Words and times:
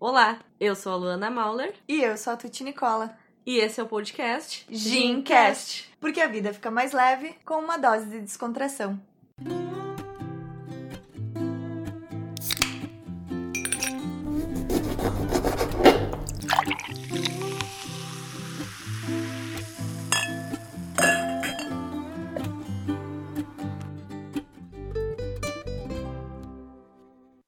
Olá, 0.00 0.38
eu 0.58 0.74
sou 0.74 0.92
a 0.92 0.96
Luana 0.96 1.30
Mauler 1.30 1.74
E 1.86 2.00
eu 2.02 2.16
sou 2.16 2.32
a 2.32 2.36
Tuti 2.36 2.64
Nicola. 2.64 3.14
e 3.44 3.58
esse 3.58 3.78
é 3.80 3.82
o 3.82 3.86
podcast 3.86 4.64
Gincast. 4.70 5.90
Porque 6.00 6.22
a 6.22 6.26
vida 6.26 6.54
fica 6.54 6.70
mais 6.70 6.92
leve 6.92 7.34
com 7.44 7.56
uma 7.58 7.76
dose 7.76 8.06
de 8.06 8.18
descontração. 8.20 8.98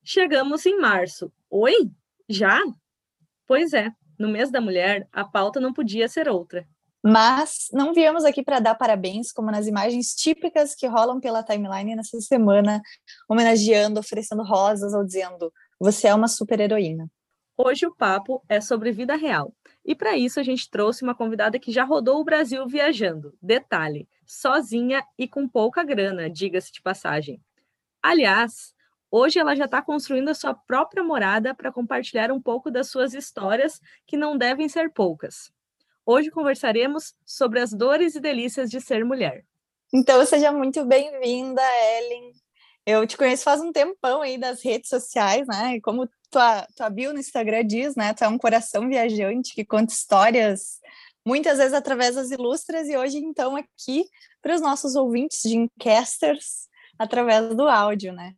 Chegamos 0.04 0.66
em 0.66 0.78
março. 0.78 1.32
Oi? 1.48 1.90
Já? 2.32 2.58
Pois 3.46 3.74
é, 3.74 3.90
no 4.18 4.28
mês 4.28 4.50
da 4.50 4.60
mulher, 4.60 5.06
a 5.12 5.22
pauta 5.22 5.60
não 5.60 5.72
podia 5.72 6.08
ser 6.08 6.28
outra. 6.28 6.66
Mas 7.04 7.68
não 7.72 7.92
viemos 7.92 8.24
aqui 8.24 8.42
para 8.42 8.58
dar 8.58 8.74
parabéns, 8.74 9.32
como 9.32 9.50
nas 9.50 9.66
imagens 9.66 10.14
típicas 10.14 10.74
que 10.74 10.86
rolam 10.86 11.20
pela 11.20 11.42
timeline 11.42 11.94
nessa 11.96 12.20
semana, 12.20 12.80
homenageando, 13.28 14.00
oferecendo 14.00 14.42
rosas 14.42 14.94
ou 14.94 15.04
dizendo: 15.04 15.52
Você 15.78 16.08
é 16.08 16.14
uma 16.14 16.28
super 16.28 16.60
heroína. 16.60 17.10
Hoje 17.58 17.86
o 17.86 17.94
papo 17.94 18.42
é 18.48 18.60
sobre 18.60 18.92
vida 18.92 19.14
real. 19.14 19.52
E 19.84 19.94
para 19.94 20.16
isso 20.16 20.40
a 20.40 20.42
gente 20.42 20.70
trouxe 20.70 21.02
uma 21.02 21.14
convidada 21.14 21.58
que 21.58 21.72
já 21.72 21.84
rodou 21.84 22.20
o 22.20 22.24
Brasil 22.24 22.66
viajando. 22.66 23.36
Detalhe, 23.42 24.08
sozinha 24.24 25.04
e 25.18 25.28
com 25.28 25.46
pouca 25.46 25.84
grana, 25.84 26.30
diga-se 26.30 26.72
de 26.72 26.80
passagem. 26.80 27.42
Aliás, 28.00 28.72
hoje 29.12 29.38
ela 29.38 29.54
já 29.54 29.66
está 29.66 29.82
construindo 29.82 30.30
a 30.30 30.34
sua 30.34 30.54
própria 30.54 31.04
morada 31.04 31.54
para 31.54 31.70
compartilhar 31.70 32.32
um 32.32 32.40
pouco 32.40 32.70
das 32.70 32.88
suas 32.88 33.12
histórias, 33.12 33.78
que 34.06 34.16
não 34.16 34.38
devem 34.38 34.68
ser 34.68 34.90
poucas. 34.90 35.52
Hoje 36.04 36.30
conversaremos 36.30 37.14
sobre 37.24 37.60
as 37.60 37.72
dores 37.72 38.14
e 38.14 38.20
delícias 38.20 38.70
de 38.70 38.80
ser 38.80 39.04
mulher. 39.04 39.44
Então, 39.92 40.24
seja 40.24 40.50
muito 40.50 40.84
bem-vinda, 40.86 41.62
Ellen. 41.98 42.32
Eu 42.84 43.06
te 43.06 43.16
conheço 43.16 43.44
faz 43.44 43.60
um 43.60 43.70
tempão 43.70 44.22
aí 44.22 44.38
das 44.38 44.64
redes 44.64 44.88
sociais, 44.88 45.46
né? 45.46 45.76
E 45.76 45.80
como 45.80 46.08
tua, 46.30 46.66
tua 46.74 46.90
bio 46.90 47.12
no 47.12 47.20
Instagram 47.20 47.64
diz, 47.64 47.94
né? 47.94 48.14
Tu 48.14 48.24
é 48.24 48.28
um 48.28 48.38
coração 48.38 48.88
viajante 48.88 49.54
que 49.54 49.64
conta 49.64 49.92
histórias, 49.92 50.80
muitas 51.24 51.58
vezes 51.58 51.74
através 51.74 52.16
das 52.16 52.30
ilustras, 52.30 52.88
e 52.88 52.96
hoje, 52.96 53.18
então, 53.18 53.54
aqui 53.54 54.06
para 54.40 54.54
os 54.54 54.60
nossos 54.60 54.96
ouvintes 54.96 55.42
de 55.42 55.56
Incasters, 55.56 56.68
através 56.98 57.54
do 57.54 57.68
áudio, 57.68 58.12
né? 58.12 58.34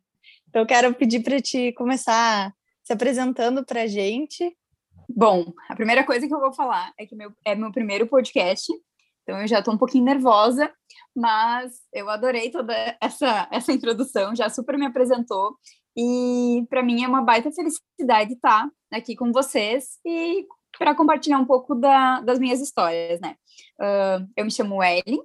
Então, 0.55 0.63
eu 0.63 0.67
quero 0.67 0.93
pedir 0.93 1.21
para 1.21 1.41
te 1.41 1.73
começar 1.73 2.49
se 2.81 2.93
apresentando 2.93 3.65
para 3.65 3.81
a 3.81 3.87
gente. 3.87 4.55
Bom, 5.09 5.51
a 5.67 5.75
primeira 5.75 6.01
coisa 6.05 6.25
que 6.25 6.33
eu 6.33 6.39
vou 6.39 6.53
falar 6.53 6.93
é 6.97 7.05
que 7.05 7.13
meu, 7.13 7.29
é 7.43 7.53
meu 7.53 7.73
primeiro 7.73 8.07
podcast, 8.07 8.71
então 9.21 9.41
eu 9.41 9.47
já 9.49 9.59
estou 9.59 9.73
um 9.73 9.77
pouquinho 9.77 10.05
nervosa, 10.05 10.73
mas 11.13 11.73
eu 11.91 12.09
adorei 12.09 12.49
toda 12.51 12.73
essa, 13.01 13.49
essa 13.51 13.73
introdução, 13.73 14.33
já 14.33 14.47
super 14.47 14.77
me 14.77 14.85
apresentou, 14.85 15.57
e 15.93 16.65
para 16.69 16.81
mim 16.81 17.03
é 17.03 17.07
uma 17.09 17.21
baita 17.21 17.51
felicidade 17.51 18.31
estar 18.31 18.69
aqui 18.93 19.13
com 19.13 19.33
vocês 19.33 19.99
e 20.05 20.45
para 20.79 20.95
compartilhar 20.95 21.37
um 21.37 21.45
pouco 21.45 21.75
da, 21.75 22.21
das 22.21 22.39
minhas 22.39 22.61
histórias, 22.61 23.19
né? 23.19 23.35
Uh, 23.77 24.25
eu 24.37 24.45
me 24.45 24.51
chamo 24.51 24.81
Ellen, 24.81 25.21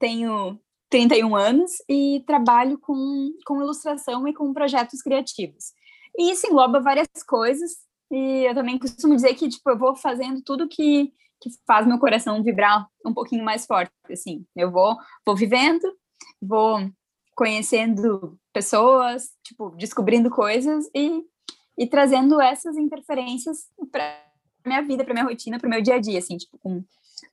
tenho 0.00 0.60
31 0.90 1.36
anos 1.36 1.72
e 1.88 2.22
trabalho 2.26 2.78
com, 2.78 3.32
com 3.46 3.60
ilustração 3.60 4.26
e 4.26 4.34
com 4.34 4.52
projetos 4.52 5.02
criativos. 5.02 5.72
E 6.16 6.32
isso 6.32 6.46
engloba 6.46 6.80
várias 6.80 7.08
coisas, 7.26 7.70
e 8.10 8.48
eu 8.48 8.54
também 8.54 8.78
costumo 8.78 9.14
dizer 9.14 9.34
que, 9.34 9.48
tipo, 9.48 9.68
eu 9.70 9.78
vou 9.78 9.94
fazendo 9.94 10.42
tudo 10.42 10.68
que, 10.68 11.12
que 11.40 11.50
faz 11.66 11.86
meu 11.86 11.98
coração 11.98 12.42
vibrar 12.42 12.86
um 13.04 13.12
pouquinho 13.12 13.44
mais 13.44 13.66
forte, 13.66 13.92
assim. 14.10 14.44
Eu 14.56 14.70
vou, 14.70 14.96
vou 15.26 15.36
vivendo, 15.36 15.84
vou 16.40 16.78
conhecendo 17.36 18.38
pessoas, 18.52 19.28
tipo, 19.44 19.70
descobrindo 19.76 20.30
coisas 20.30 20.86
e, 20.94 21.22
e 21.76 21.86
trazendo 21.86 22.40
essas 22.40 22.76
interferências 22.76 23.66
para 23.92 24.24
minha 24.66 24.82
vida, 24.82 25.04
para 25.04 25.14
minha 25.14 25.26
rotina, 25.26 25.58
para 25.58 25.66
o 25.66 25.70
meu 25.70 25.82
dia 25.82 25.94
a 25.94 26.00
dia, 26.00 26.18
assim, 26.18 26.36
tipo, 26.36 26.58
com 26.58 26.82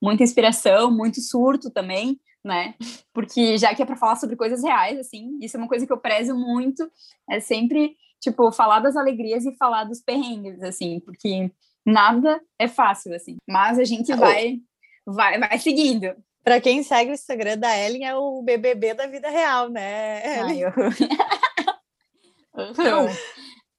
muita 0.01 0.24
inspiração, 0.24 0.91
muito 0.91 1.22
surto 1.22 1.72
também, 1.72 2.19
né? 2.45 2.75
Porque 3.11 3.57
já 3.57 3.73
que 3.73 3.81
é 3.81 3.85
para 3.85 3.97
falar 3.97 4.16
sobre 4.16 4.35
coisas 4.35 4.63
reais, 4.63 5.00
assim, 5.00 5.39
isso 5.41 5.57
é 5.57 5.59
uma 5.59 5.67
coisa 5.67 5.85
que 5.85 5.91
eu 5.91 5.97
prezo 5.97 6.35
muito, 6.35 6.89
é 7.29 7.39
sempre 7.39 7.97
tipo, 8.22 8.51
falar 8.51 8.79
das 8.79 8.95
alegrias 8.95 9.45
e 9.45 9.56
falar 9.56 9.83
dos 9.83 10.01
perrengues, 10.01 10.61
assim, 10.61 11.00
porque 11.00 11.51
nada 11.85 12.39
é 12.57 12.67
fácil, 12.67 13.13
assim. 13.13 13.38
Mas 13.47 13.78
a 13.79 13.83
gente 13.83 14.13
vai, 14.16 14.59
vai, 15.06 15.39
vai 15.39 15.59
seguindo. 15.59 16.16
Para 16.44 16.61
quem 16.61 16.83
segue 16.83 17.11
o 17.11 17.13
Instagram 17.13 17.57
da 17.57 17.75
Ellen, 17.78 18.06
é 18.06 18.16
o 18.16 18.41
BBB 18.44 18.94
da 18.94 19.07
vida 19.07 19.29
real, 19.29 19.69
né? 19.69 20.39
Ellen? 20.39 20.63
Ai, 20.63 20.63
eu... 20.63 20.72
Não. 22.77 23.07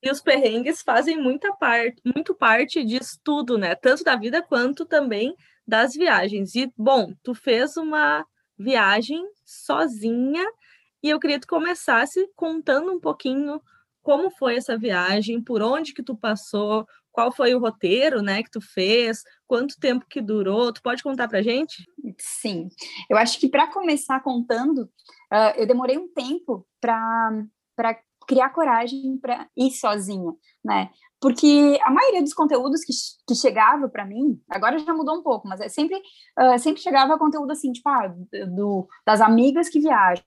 E 0.03 0.10
os 0.10 0.21
perrengues 0.21 0.83
fazem 0.83 1.21
muita 1.21 1.53
parte, 1.54 2.00
muito 2.04 2.33
parte 2.33 2.84
disso 2.84 3.19
tudo, 3.25 3.59
né? 3.59 3.75
Tanto 3.75 4.04
da 4.04 4.15
vida 4.15 4.41
quanto 4.41 4.84
também 4.84 5.34
das 5.66 5.94
viagens. 5.94 6.54
E, 6.54 6.72
bom, 6.77 7.12
tu 7.25 7.34
fez 7.34 7.77
uma 7.77 8.25
viagem 8.59 9.25
sozinha 9.44 10.44
e 11.03 11.11
eu 11.11 11.21
queria 11.21 11.39
que 11.39 11.47
tu 11.47 11.50
começasse 11.50 12.28
contando 12.34 12.93
um 12.93 13.00
pouquinho 13.00 13.61
como 14.03 14.31
foi 14.31 14.56
essa 14.56 14.78
viagem, 14.78 15.43
por 15.43 15.61
onde 15.61 15.93
que 15.93 16.03
tu 16.03 16.17
passou, 16.17 16.87
qual 17.11 17.33
foi 17.33 17.55
o 17.55 17.59
roteiro, 17.59 18.22
né, 18.22 18.43
que 18.43 18.50
tu 18.50 18.61
fez, 18.61 19.25
quanto 19.47 19.81
tempo 19.81 20.06
que 20.09 20.21
durou, 20.21 20.72
tu 20.72 20.81
pode 20.81 21.03
contar 21.03 21.27
pra 21.27 21.43
gente? 21.43 21.84
Sim, 22.19 22.69
eu 23.11 23.16
acho 23.16 23.41
que 23.41 23.49
para 23.49 23.66
começar 23.66 24.21
contando, 24.21 24.83
uh, 25.33 25.56
eu 25.56 25.66
demorei 25.66 25.99
um 25.99 26.06
tempo 26.12 26.65
para 26.81 27.99
criar 28.28 28.50
coragem 28.50 29.19
para 29.19 29.49
ir 29.56 29.71
sozinha, 29.72 30.33
né? 30.65 30.91
Porque 31.21 31.78
a 31.82 31.91
maioria 31.91 32.22
dos 32.22 32.34
conteúdos 32.34 32.82
que, 32.84 32.93
que 33.27 33.34
chegava 33.34 33.88
para 33.88 34.04
mim, 34.04 34.41
agora 34.50 34.78
já 34.78 34.93
mudou 34.93 35.16
um 35.16 35.22
pouco, 35.22 35.49
mas 35.49 35.60
é 35.60 35.69
sempre, 35.69 35.97
uh, 36.38 36.59
sempre 36.59 36.82
chegava 36.82 37.19
conteúdo 37.19 37.50
assim, 37.53 37.72
tipo, 37.72 37.88
ah, 37.88 38.15
do, 38.54 38.87
das 39.04 39.21
amigas 39.21 39.69
que 39.69 39.81
viajam, 39.81 40.25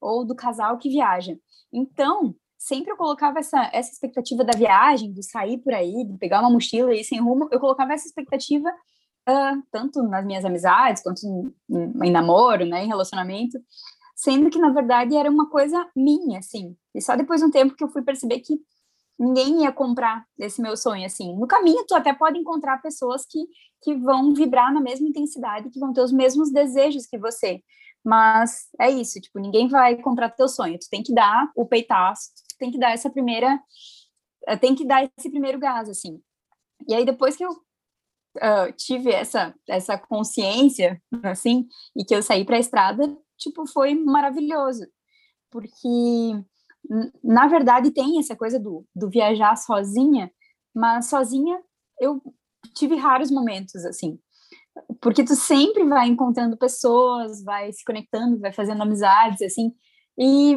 ou 0.00 0.24
do 0.24 0.34
casal 0.34 0.78
que 0.78 0.88
viaja. 0.88 1.36
Então, 1.72 2.34
sempre 2.56 2.92
eu 2.92 2.96
colocava 2.96 3.38
essa, 3.40 3.70
essa 3.72 3.90
expectativa 3.90 4.44
da 4.44 4.56
viagem, 4.56 5.12
de 5.12 5.22
sair 5.22 5.58
por 5.58 5.74
aí, 5.74 6.04
de 6.04 6.16
pegar 6.18 6.40
uma 6.40 6.50
mochila 6.50 6.94
e 6.94 7.00
ir 7.00 7.04
sem 7.04 7.20
rumo, 7.20 7.48
eu 7.50 7.58
colocava 7.58 7.92
essa 7.92 8.06
expectativa 8.06 8.68
uh, 9.28 9.62
tanto 9.70 10.02
nas 10.02 10.24
minhas 10.24 10.44
amizades, 10.44 11.02
quanto 11.02 11.26
em, 11.26 11.54
em, 12.04 12.10
namoro, 12.10 12.64
né, 12.64 12.84
em 12.84 12.88
relacionamento, 12.88 13.58
sendo 14.14 14.50
que, 14.50 14.58
na 14.58 14.70
verdade, 14.70 15.16
era 15.16 15.30
uma 15.30 15.48
coisa 15.48 15.88
minha, 15.96 16.38
assim. 16.38 16.76
E 16.94 17.00
só 17.00 17.16
depois 17.16 17.40
de 17.40 17.46
um 17.46 17.50
tempo 17.50 17.74
que 17.74 17.82
eu 17.82 17.88
fui 17.88 18.02
perceber 18.02 18.40
que 18.40 18.60
ninguém 19.20 19.64
ia 19.64 19.72
comprar 19.72 20.24
esse 20.38 20.62
meu 20.62 20.76
sonho, 20.76 21.04
assim. 21.04 21.36
No 21.36 21.46
caminho, 21.46 21.84
tu 21.86 21.94
até 21.94 22.14
pode 22.14 22.38
encontrar 22.38 22.80
pessoas 22.80 23.26
que, 23.26 23.38
que 23.82 23.94
vão 23.94 24.32
vibrar 24.32 24.72
na 24.72 24.80
mesma 24.80 25.06
intensidade, 25.06 25.68
que 25.68 25.78
vão 25.78 25.92
ter 25.92 26.00
os 26.00 26.10
mesmos 26.10 26.50
desejos 26.50 27.06
que 27.06 27.18
você. 27.18 27.62
Mas 28.02 28.68
é 28.80 28.90
isso, 28.90 29.20
tipo, 29.20 29.38
ninguém 29.38 29.68
vai 29.68 29.96
comprar 29.96 30.30
teu 30.30 30.48
sonho. 30.48 30.78
Tu 30.78 30.88
tem 30.90 31.02
que 31.02 31.12
dar 31.12 31.50
o 31.54 31.66
peitaço, 31.66 32.30
tem 32.58 32.70
que 32.70 32.78
dar 32.78 32.92
essa 32.92 33.10
primeira, 33.10 33.60
eh, 34.46 34.56
tem 34.56 34.74
que 34.74 34.86
dar 34.86 35.04
esse 35.18 35.28
primeiro 35.28 35.58
gás, 35.58 35.86
assim. 35.90 36.18
E 36.88 36.94
aí 36.94 37.04
depois 37.04 37.36
que 37.36 37.44
eu 37.44 37.50
uh, 37.50 38.72
tive 38.74 39.10
essa 39.12 39.54
essa 39.68 39.98
consciência, 39.98 41.00
assim, 41.22 41.66
e 41.94 42.04
que 42.06 42.14
eu 42.14 42.22
saí 42.22 42.42
para 42.42 42.56
a 42.56 42.60
estrada, 42.60 43.14
tipo, 43.36 43.66
foi 43.66 43.94
maravilhoso, 43.94 44.86
porque 45.50 46.42
na 47.22 47.46
verdade 47.46 47.92
tem 47.92 48.18
essa 48.18 48.34
coisa 48.34 48.58
do, 48.58 48.84
do 48.94 49.08
viajar 49.08 49.56
sozinha, 49.56 50.30
mas 50.74 51.06
sozinha 51.06 51.60
eu 52.00 52.20
tive 52.74 52.96
raros 52.96 53.30
momentos, 53.30 53.84
assim, 53.84 54.18
porque 55.00 55.24
tu 55.24 55.34
sempre 55.34 55.84
vai 55.84 56.08
encontrando 56.08 56.56
pessoas, 56.56 57.42
vai 57.42 57.72
se 57.72 57.84
conectando, 57.84 58.38
vai 58.38 58.52
fazendo 58.52 58.82
amizades, 58.82 59.42
assim, 59.42 59.72
e 60.18 60.56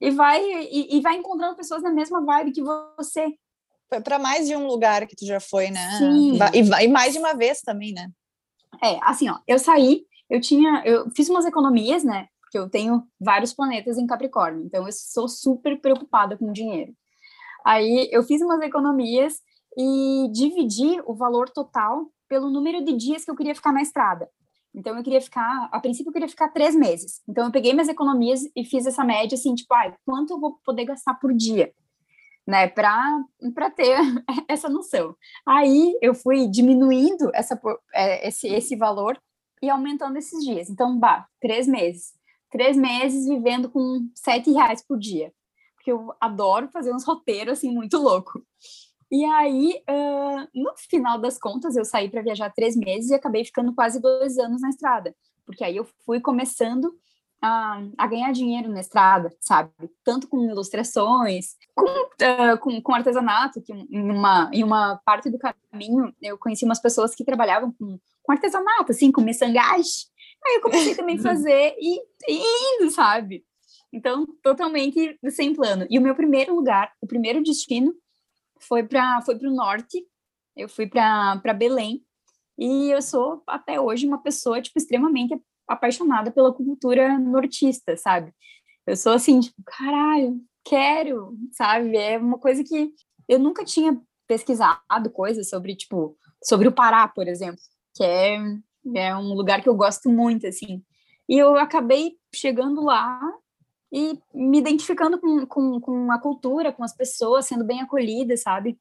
e 0.00 0.10
vai 0.12 0.40
e, 0.40 0.96
e 0.96 1.00
vai 1.00 1.16
encontrando 1.16 1.56
pessoas 1.56 1.82
na 1.82 1.90
mesma 1.90 2.24
vibe 2.24 2.52
que 2.52 2.62
você. 2.62 3.26
Foi 3.88 4.00
para 4.00 4.18
mais 4.18 4.46
de 4.46 4.54
um 4.54 4.66
lugar 4.66 5.06
que 5.06 5.16
tu 5.16 5.26
já 5.26 5.40
foi, 5.40 5.70
né? 5.70 5.98
Sim. 5.98 6.38
E, 6.54 6.84
e 6.84 6.88
mais 6.88 7.14
de 7.14 7.18
uma 7.18 7.34
vez 7.34 7.60
também, 7.60 7.92
né? 7.92 8.08
É, 8.82 8.98
assim, 9.02 9.28
ó, 9.28 9.38
eu 9.46 9.58
saí, 9.58 10.04
eu 10.30 10.40
tinha, 10.40 10.82
eu 10.84 11.10
fiz 11.16 11.28
umas 11.28 11.46
economias, 11.46 12.04
né? 12.04 12.28
Porque 12.48 12.58
eu 12.58 12.68
tenho 12.70 13.06
vários 13.20 13.52
planetas 13.52 13.98
em 13.98 14.06
Capricórnio, 14.06 14.64
então 14.64 14.86
eu 14.86 14.92
sou 14.92 15.28
super 15.28 15.78
preocupada 15.80 16.36
com 16.36 16.50
dinheiro. 16.50 16.94
Aí 17.64 18.08
eu 18.10 18.22
fiz 18.22 18.40
umas 18.40 18.60
economias 18.62 19.40
e 19.76 20.28
dividi 20.32 20.98
o 21.04 21.14
valor 21.14 21.50
total 21.50 22.10
pelo 22.26 22.50
número 22.50 22.82
de 22.82 22.94
dias 22.94 23.24
que 23.24 23.30
eu 23.30 23.36
queria 23.36 23.54
ficar 23.54 23.72
na 23.72 23.82
estrada. 23.82 24.28
Então 24.74 24.96
eu 24.96 25.02
queria 25.02 25.20
ficar, 25.20 25.68
a 25.70 25.78
princípio 25.78 26.08
eu 26.08 26.12
queria 26.12 26.28
ficar 26.28 26.48
três 26.48 26.74
meses. 26.74 27.20
Então 27.28 27.44
eu 27.44 27.52
peguei 27.52 27.72
minhas 27.72 27.88
economias 27.88 28.40
e 28.56 28.64
fiz 28.64 28.86
essa 28.86 29.04
média 29.04 29.36
assim, 29.36 29.54
tipo, 29.54 29.74
ah, 29.74 29.94
quanto 30.06 30.32
eu 30.32 30.40
vou 30.40 30.58
poder 30.64 30.86
gastar 30.86 31.14
por 31.14 31.34
dia? 31.34 31.70
né, 32.48 32.66
para 32.66 33.70
ter 33.76 33.98
essa 34.48 34.70
noção. 34.70 35.14
Aí 35.44 35.94
eu 36.00 36.14
fui 36.14 36.48
diminuindo 36.48 37.30
essa, 37.34 37.60
é, 37.92 38.26
esse, 38.26 38.48
esse 38.48 38.74
valor 38.74 39.20
e 39.60 39.68
aumentando 39.68 40.16
esses 40.16 40.42
dias. 40.42 40.70
Então, 40.70 40.98
bah, 40.98 41.26
três 41.42 41.68
meses. 41.68 42.14
Três 42.50 42.76
meses 42.76 43.26
vivendo 43.26 43.68
com 43.68 44.08
sete 44.14 44.50
reais 44.50 44.82
por 44.82 44.98
dia. 44.98 45.32
Porque 45.74 45.92
eu 45.92 46.12
adoro 46.20 46.68
fazer 46.68 46.94
uns 46.94 47.04
roteiros, 47.04 47.58
assim, 47.58 47.70
muito 47.70 47.98
louco. 47.98 48.42
E 49.10 49.24
aí, 49.24 49.82
uh, 49.88 50.48
no 50.54 50.74
final 50.76 51.18
das 51.18 51.38
contas, 51.38 51.76
eu 51.76 51.84
saí 51.84 52.10
para 52.10 52.22
viajar 52.22 52.52
três 52.52 52.76
meses 52.76 53.10
e 53.10 53.14
acabei 53.14 53.44
ficando 53.44 53.74
quase 53.74 54.00
dois 54.00 54.38
anos 54.38 54.60
na 54.60 54.68
estrada. 54.68 55.14
Porque 55.46 55.64
aí 55.64 55.76
eu 55.76 55.86
fui 56.04 56.20
começando 56.20 56.92
a, 57.40 57.82
a, 57.96 58.06
ganhar 58.06 58.32
dinheiro 58.32 58.68
na 58.68 58.80
estrada, 58.80 59.34
sabe? 59.40 59.70
Tanto 60.04 60.28
com 60.28 60.44
ilustrações, 60.44 61.54
com, 61.74 61.86
uh, 61.86 62.58
com, 62.60 62.82
com, 62.82 62.94
artesanato, 62.94 63.62
que 63.62 63.72
em 63.72 64.10
uma, 64.10 64.50
em 64.52 64.62
uma 64.62 65.00
parte 65.04 65.30
do 65.30 65.38
caminho 65.38 66.12
eu 66.20 66.36
conheci 66.36 66.64
umas 66.64 66.80
pessoas 66.80 67.14
que 67.14 67.24
trabalhavam 67.24 67.72
com, 67.72 67.98
com 68.22 68.32
artesanato, 68.32 68.92
assim, 68.92 69.10
com 69.10 69.22
miçangagem. 69.22 70.08
Aí 70.44 70.56
eu 70.56 70.60
comecei 70.60 70.94
também 70.94 71.18
a 71.18 71.22
fazer 71.22 71.74
e, 71.78 72.00
e 72.28 72.74
indo, 72.74 72.90
sabe? 72.90 73.44
Então, 73.92 74.26
totalmente 74.42 75.18
sem 75.30 75.54
plano. 75.54 75.86
E 75.88 75.98
o 75.98 76.02
meu 76.02 76.14
primeiro 76.14 76.54
lugar, 76.54 76.92
o 77.00 77.06
primeiro 77.06 77.42
destino 77.42 77.94
foi 78.60 78.82
para 78.82 79.22
foi 79.22 79.36
o 79.36 79.50
norte. 79.50 80.06
Eu 80.56 80.68
fui 80.68 80.86
para 80.86 81.54
Belém. 81.54 82.04
E 82.58 82.90
eu 82.90 83.00
sou 83.00 83.42
até 83.46 83.80
hoje 83.80 84.06
uma 84.06 84.22
pessoa 84.22 84.60
tipo 84.60 84.78
extremamente 84.78 85.40
apaixonada 85.66 86.30
pela 86.30 86.52
cultura 86.52 87.18
nortista, 87.18 87.96
sabe? 87.96 88.32
Eu 88.86 88.96
sou 88.96 89.12
assim, 89.12 89.38
tipo, 89.40 89.62
caralho, 89.64 90.40
quero, 90.64 91.36
sabe? 91.52 91.96
É 91.96 92.18
uma 92.18 92.38
coisa 92.38 92.64
que 92.64 92.90
eu 93.28 93.38
nunca 93.38 93.64
tinha 93.64 94.00
pesquisado 94.26 95.10
coisas 95.12 95.48
sobre, 95.48 95.76
tipo, 95.76 96.16
sobre 96.42 96.68
o 96.68 96.72
Pará, 96.72 97.06
por 97.06 97.28
exemplo, 97.28 97.60
que 97.94 98.02
é, 98.02 98.38
é 98.94 99.14
um 99.16 99.34
lugar 99.34 99.62
que 99.62 99.68
eu 99.68 99.74
gosto 99.74 100.08
muito, 100.08 100.46
assim. 100.46 100.82
E 101.28 101.38
eu 101.38 101.56
acabei 101.56 102.16
chegando 102.34 102.82
lá 102.82 103.20
e 103.92 104.18
me 104.34 104.58
identificando 104.58 105.18
com, 105.18 105.46
com, 105.46 105.80
com 105.80 106.12
a 106.12 106.20
cultura, 106.20 106.72
com 106.72 106.84
as 106.84 106.94
pessoas, 106.94 107.46
sendo 107.46 107.64
bem 107.64 107.80
acolhida, 107.80 108.36
sabe? 108.36 108.78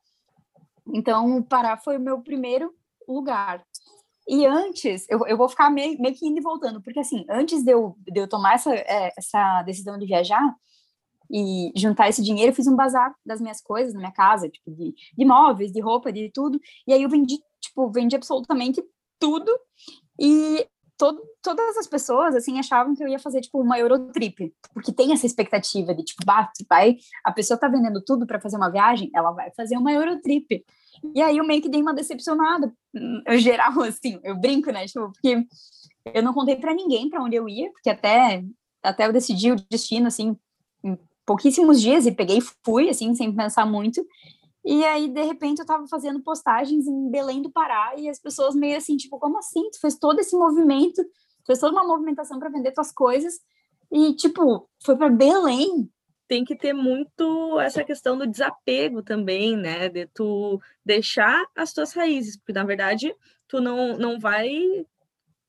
Então, 0.93 1.37
o 1.37 1.43
Pará 1.43 1.77
foi 1.77 1.97
o 1.97 2.01
meu 2.01 2.21
primeiro 2.21 2.73
lugar. 3.07 3.63
E 4.27 4.45
antes, 4.45 5.05
eu, 5.09 5.25
eu 5.25 5.37
vou 5.37 5.47
ficar 5.47 5.69
meio, 5.69 5.99
meio 6.01 6.13
que 6.13 6.27
indo 6.27 6.39
e 6.39 6.41
voltando, 6.41 6.81
porque 6.81 6.99
assim, 6.99 7.25
antes 7.29 7.63
de 7.63 7.71
eu, 7.71 7.95
de 7.99 8.19
eu 8.19 8.27
tomar 8.27 8.55
essa, 8.55 8.73
é, 8.75 9.13
essa 9.17 9.63
decisão 9.63 9.97
de 9.97 10.05
viajar 10.05 10.53
e 11.31 11.71
juntar 11.75 12.09
esse 12.09 12.21
dinheiro, 12.21 12.51
eu 12.51 12.55
fiz 12.55 12.67
um 12.67 12.75
bazar 12.75 13.13
das 13.25 13.39
minhas 13.39 13.61
coisas 13.61 13.93
na 13.93 13.99
minha 13.99 14.11
casa, 14.11 14.49
tipo, 14.49 14.69
de, 14.71 14.93
de 15.17 15.25
móveis, 15.25 15.71
de 15.71 15.79
roupa, 15.79 16.11
de 16.11 16.29
tudo. 16.33 16.59
E 16.85 16.93
aí 16.93 17.03
eu 17.03 17.09
vendi, 17.09 17.37
tipo, 17.61 17.89
vendi 17.89 18.15
absolutamente 18.15 18.83
tudo. 19.19 19.51
E 20.19 20.67
todas 20.97 21.77
as 21.77 21.87
pessoas, 21.87 22.35
assim, 22.35 22.57
achavam 22.57 22.95
que 22.95 23.03
eu 23.03 23.07
ia 23.07 23.19
fazer, 23.19 23.41
tipo, 23.41 23.61
uma 23.61 23.77
Eurotrip, 23.77 24.51
porque 24.73 24.91
tem 24.91 25.13
essa 25.13 25.27
expectativa 25.27 25.93
de, 25.93 26.03
tipo, 26.03 26.23
vai, 26.25 26.95
a 27.23 27.31
pessoa 27.31 27.59
tá 27.59 27.67
vendendo 27.67 28.03
tudo 28.03 28.25
para 28.25 28.41
fazer 28.41 28.57
uma 28.57 28.71
viagem, 28.71 29.11
ela 29.13 29.31
vai 29.31 29.51
fazer 29.55 29.77
uma 29.77 29.91
Eurotrip. 29.91 30.65
E 31.13 31.21
aí 31.21 31.37
eu 31.37 31.45
meio 31.45 31.61
que 31.61 31.69
dei 31.69 31.81
uma 31.81 31.93
decepcionada, 31.93 32.73
eu 33.27 33.37
geral, 33.37 33.79
assim, 33.83 34.19
eu 34.23 34.35
brinco, 34.35 34.71
né, 34.71 34.85
tipo, 34.87 35.11
porque 35.11 35.45
eu 36.13 36.23
não 36.23 36.33
contei 36.33 36.55
para 36.55 36.73
ninguém 36.73 37.09
para 37.09 37.23
onde 37.23 37.35
eu 37.35 37.47
ia, 37.47 37.71
porque 37.71 37.91
até, 37.91 38.43
até 38.81 39.05
eu 39.05 39.13
decidi 39.13 39.51
o 39.51 39.55
destino, 39.69 40.07
assim, 40.07 40.35
pouquíssimos 41.27 41.79
dias, 41.79 42.07
e 42.07 42.11
peguei 42.11 42.39
e 42.39 42.43
fui, 42.65 42.89
assim, 42.89 43.13
sem 43.13 43.35
pensar 43.35 43.67
muito, 43.67 44.03
e 44.67 44.83
aí, 44.85 45.07
de 45.07 45.23
repente, 45.23 45.59
eu 45.59 45.65
tava 45.65 45.87
fazendo 45.87 46.21
postagens 46.21 46.85
em 46.87 47.09
Belém 47.09 47.41
do 47.41 47.51
Pará, 47.51 47.93
e 47.97 48.09
as 48.09 48.19
pessoas 48.19 48.55
meio 48.55 48.77
assim, 48.77 48.97
tipo, 48.97 49.17
como 49.19 49.37
assim? 49.37 49.69
Tu 49.71 49.79
fez 49.79 49.97
todo 49.97 50.19
esse 50.19 50.35
movimento, 50.35 51.03
fez 51.45 51.59
toda 51.59 51.73
uma 51.73 51.87
movimentação 51.87 52.37
para 52.39 52.49
vender 52.49 52.71
tuas 52.73 52.91
coisas, 52.91 53.39
e, 53.91 54.13
tipo, 54.15 54.69
foi 54.83 54.97
para 54.97 55.09
Belém, 55.09 55.89
tem 56.27 56.43
que 56.43 56.55
ter 56.55 56.73
muito 56.73 57.59
essa 57.59 57.83
questão 57.83 58.17
do 58.17 58.27
desapego 58.27 59.01
também, 59.01 59.55
né? 59.55 59.87
De 59.87 60.07
tu 60.07 60.61
deixar 60.85 61.45
as 61.55 61.71
tuas 61.71 61.93
raízes, 61.93 62.37
porque 62.37 62.51
na 62.53 62.65
verdade 62.65 63.15
tu 63.47 63.61
não, 63.61 63.97
não 63.97 64.19
vai 64.19 64.85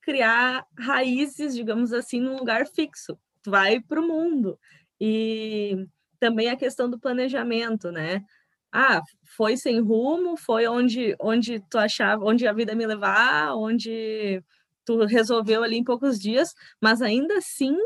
criar 0.01 0.65
raízes, 0.79 1.55
digamos 1.55 1.93
assim, 1.93 2.21
num 2.21 2.39
lugar 2.39 2.67
fixo. 2.67 3.19
Tu 3.43 3.51
vai 3.51 3.81
para 3.81 4.01
o 4.01 4.07
mundo. 4.07 4.59
E 5.01 5.87
também 6.21 6.49
a 6.49 6.57
questão 6.57 6.89
do 6.89 6.99
planejamento, 6.99 7.91
né? 7.91 8.25
Ah, 8.73 9.01
foi 9.37 9.57
sem 9.57 9.81
rumo, 9.81 10.37
foi 10.37 10.67
onde 10.67 11.17
onde 11.21 11.61
tu 11.71 11.79
achava, 11.79 12.25
onde 12.25 12.47
a 12.47 12.53
vida 12.53 12.75
me 12.75 12.87
levar, 12.87 13.55
onde 13.55 14.43
tu 14.85 15.05
resolveu 15.05 15.63
ali 15.63 15.77
em 15.77 15.85
poucos 15.85 16.19
dias, 16.19 16.55
mas 16.81 17.03
ainda 17.03 17.39
assim 17.39 17.77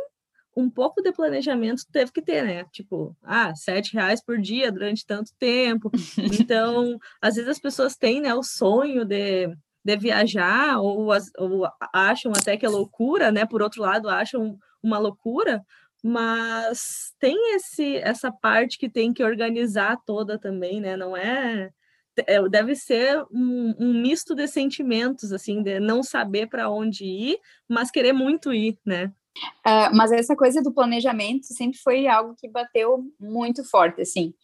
um 0.57 0.69
pouco 0.69 1.03
de 1.03 1.13
planejamento 1.13 1.85
teve 1.91 2.13
que 2.13 2.23
ter, 2.23 2.45
né? 2.45 2.65
Tipo, 2.73 3.17
ah, 3.23 3.55
sete 3.55 3.95
reais 3.95 4.23
por 4.23 4.39
dia 4.39 4.71
durante 4.71 5.07
tanto 5.07 5.33
tempo. 5.39 5.91
Então, 6.19 6.99
às 7.21 7.35
vezes 7.35 7.51
as 7.51 7.59
pessoas 7.59 7.97
têm, 7.97 8.21
né, 8.21 8.35
o 8.35 8.43
sonho 8.43 9.05
de, 9.05 9.49
de 9.85 9.97
viajar 9.97 10.79
ou, 10.79 11.09
ou 11.39 11.69
acham 11.93 12.33
até 12.33 12.57
que 12.57 12.67
é 12.67 12.69
loucura, 12.69 13.33
né? 13.33 13.47
Por 13.47 13.63
outro 13.63 13.83
lado, 13.83 14.09
acham 14.09 14.59
uma 14.83 14.99
loucura, 14.99 15.65
mas 16.03 17.15
tem 17.21 17.55
esse 17.55 17.97
essa 17.99 18.33
parte 18.33 18.77
que 18.77 18.89
tem 18.89 19.13
que 19.13 19.23
organizar 19.23 19.97
toda 20.05 20.39
também, 20.39 20.81
né? 20.81 20.97
Não 20.97 21.17
é, 21.17 21.71
é 22.27 22.49
deve 22.49 22.75
ser 22.75 23.23
um, 23.31 23.75
um, 23.79 24.03
misto 24.03 24.35
de 24.35 24.49
sentimentos, 24.49 25.33
assim, 25.33 25.63
de 25.63 25.79
não 25.79 26.03
saber 26.03 26.49
para 26.49 26.69
onde 26.69 27.05
ir, 27.05 27.39
mas 27.69 27.91
querer 27.91 28.13
muito 28.13 28.53
ir, 28.53 28.77
né? 28.85 29.13
Uh, 29.67 29.95
mas 29.95 30.13
essa 30.13 30.37
coisa 30.37 30.61
do 30.61 30.73
planejamento 30.73 31.47
sempre 31.47 31.79
foi 31.79 32.07
algo 32.07 32.35
que 32.37 32.49
bateu 32.49 33.05
muito 33.19 33.65
forte, 33.65 34.03
assim. 34.03 34.35